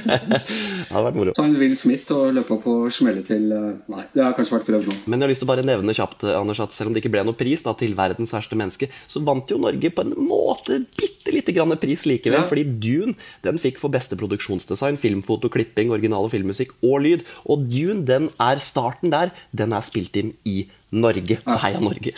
det 0.04 0.92
hadde 0.92 1.02
vært 1.08 1.18
moro. 1.18 1.34
Ta 1.34 1.46
en 1.48 1.56
Will 1.58 1.74
Smith 1.78 2.12
og 2.14 2.36
løpe 2.36 2.54
opp 2.54 2.68
og 2.70 2.86
smelle 2.94 3.24
til 3.26 3.48
eh, 3.50 3.66
Nei, 3.90 4.04
det 4.14 4.22
har 4.22 4.36
kanskje 4.36 4.58
vært 4.60 4.68
prøvd 4.68 4.90
nå. 4.92 4.98
Men 5.08 5.18
jeg 5.18 5.26
har 5.26 5.32
lyst 5.32 5.42
til 5.42 5.48
å 5.48 5.50
bare 5.50 5.66
nevne 5.66 5.96
kjapt, 5.96 6.22
Anders, 6.36 6.62
at 6.62 6.76
selv 6.76 6.92
om 6.92 6.94
det 6.94 7.02
ikke 7.02 7.12
ble 7.16 7.26
noe 7.26 7.38
pris 7.38 7.66
da, 7.66 7.74
til 7.82 7.96
verdens 7.98 8.34
verste 8.36 8.58
menneske, 8.60 8.90
så 9.10 9.24
vant 9.26 9.50
jo 9.50 9.58
Norge 9.64 9.90
på 9.90 10.06
en 10.06 10.14
måte 10.28 10.84
bitte 10.94 11.34
lite 11.34 11.56
grann 11.56 11.74
pris 11.82 12.06
likevel. 12.06 12.44
Ja. 12.44 12.46
Fordi 12.46 12.66
Dune 12.78 13.16
den 13.42 13.58
fikk 13.58 13.82
for 13.82 13.90
beste 13.90 14.14
produksjonsdesign, 14.20 15.00
filmfoto, 15.02 15.50
klipping, 15.50 15.90
original 15.90 16.28
og 16.28 16.34
filmmusikk 16.36 16.76
og 16.84 17.02
lyd. 17.08 17.26
Og 17.50 17.66
Dune 17.66 18.06
den 18.06 18.30
er 18.38 18.62
starten 18.62 19.10
der. 19.14 19.34
Den 19.50 19.74
er 19.74 19.82
spilt 19.82 20.14
inn 20.20 20.36
i 20.46 20.62
Norge. 20.62 20.80
Så 21.42 21.58
heia 21.66 21.82
Norge. 21.82 22.14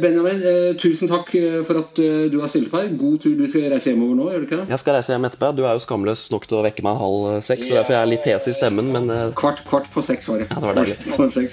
Benjamin, 0.00 0.42
eh, 0.44 0.76
tusen 0.76 1.08
takk 1.08 1.30
for 1.64 1.80
at 1.80 1.98
eh, 2.02 2.26
du 2.28 2.40
har 2.42 2.50
stilt 2.52 2.68
opp 2.68 2.76
her. 2.80 2.90
God 3.00 3.20
tur. 3.22 3.32
Du 3.38 3.46
skal 3.48 3.70
reise 3.72 3.92
hjemover 3.92 4.18
nå? 4.18 4.26
gjør 4.28 4.42
du 4.42 4.46
ikke 4.48 4.58
det? 4.60 4.68
Jeg 4.74 4.82
skal 4.82 4.98
reise 4.98 5.14
hjem 5.14 5.26
etterpå. 5.30 5.52
Du 5.56 5.62
er 5.64 5.78
jo 5.78 5.84
skamløs 5.86 6.26
nok 6.34 6.44
til 6.50 6.60
å 6.60 6.64
vekke 6.66 6.84
meg 6.84 7.00
halv 7.00 7.40
seks. 7.46 7.70
Så 7.70 7.78
derfor 7.78 7.96
jeg 7.96 8.02
er 8.02 8.10
litt 8.12 8.28
hes 8.28 8.48
i 8.50 8.56
stemmen. 8.56 8.92
Men 8.92 9.08
eh... 9.14 9.26
kvart, 9.40 9.64
kvart, 9.68 9.88
på 9.94 10.04
seks 10.04 10.28
var 10.28 10.42
det. 10.42 10.50
Ja, 10.50 10.60
det 10.60 10.68
var 10.68 10.80
deilig. 10.82 10.98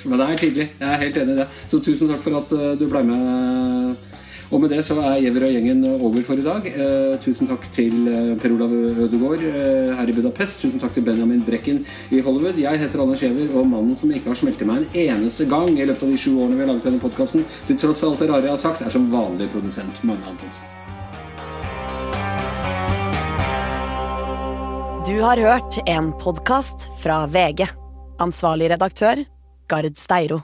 Men 0.04 0.24
det 0.24 0.28
er 0.28 0.42
tidlig. 0.44 0.70
Jeg 0.82 0.90
er 0.92 1.04
helt 1.06 1.22
enig 1.24 1.38
i 1.38 1.42
det. 1.44 1.50
Så 1.64 1.82
tusen 1.88 2.12
takk 2.12 2.26
for 2.26 2.42
at 2.42 2.58
du 2.82 2.88
ble 2.92 3.06
med. 3.08 4.18
Og 4.48 4.62
med 4.64 4.72
det 4.72 4.80
så 4.88 4.96
er 5.04 5.20
Giæver 5.20 5.44
og 5.44 5.52
gjengen 5.52 5.84
over 5.92 6.22
for 6.24 6.40
i 6.40 6.46
dag. 6.46 6.68
Eh, 6.72 7.18
tusen 7.20 7.50
takk 7.50 7.66
til 7.76 8.08
Per 8.40 8.54
Olav 8.56 8.72
Ødegaard 9.04 9.44
eh, 9.44 9.92
her 9.98 10.08
i 10.08 10.16
Budapest. 10.16 10.62
Tusen 10.62 10.80
takk 10.80 10.96
til 10.96 11.04
Benjamin 11.04 11.44
Brekken 11.44 11.84
i 12.12 12.22
Hollywood. 12.24 12.60
Jeg 12.62 12.80
heter 12.80 13.04
Anders 13.04 13.20
Giæver, 13.20 13.52
og 13.60 13.68
mannen 13.68 13.96
som 13.96 14.12
ikke 14.12 14.32
har 14.32 14.40
smeltet 14.40 14.68
meg 14.70 14.86
en 14.86 14.90
eneste 15.04 15.50
gang 15.52 15.76
i 15.76 15.84
løpet 15.84 16.08
av 16.08 16.16
de 16.16 16.22
sju 16.24 16.32
årene 16.38 16.56
vi 16.56 16.64
har 16.64 16.72
laget 16.72 16.88
denne 16.88 17.04
podkasten, 17.04 17.46
til 17.68 17.80
tross 17.84 18.00
for 18.00 18.14
alt 18.14 18.24
det 18.24 18.32
rare 18.32 18.48
jeg 18.48 18.56
har 18.56 18.64
sagt, 18.64 18.88
er 18.88 18.94
som 18.94 19.12
vanlig 19.12 19.52
produsent 19.52 20.04
Magne 20.08 20.32
Antonsen. 20.32 20.76
Du 25.08 25.16
har 25.24 25.40
hørt 25.40 25.80
en 25.88 26.14
podkast 26.20 26.90
fra 27.04 27.26
VG. 27.32 27.68
Ansvarlig 28.20 28.72
redaktør, 28.72 29.26
Gard 29.68 29.96
Steiro. 30.00 30.42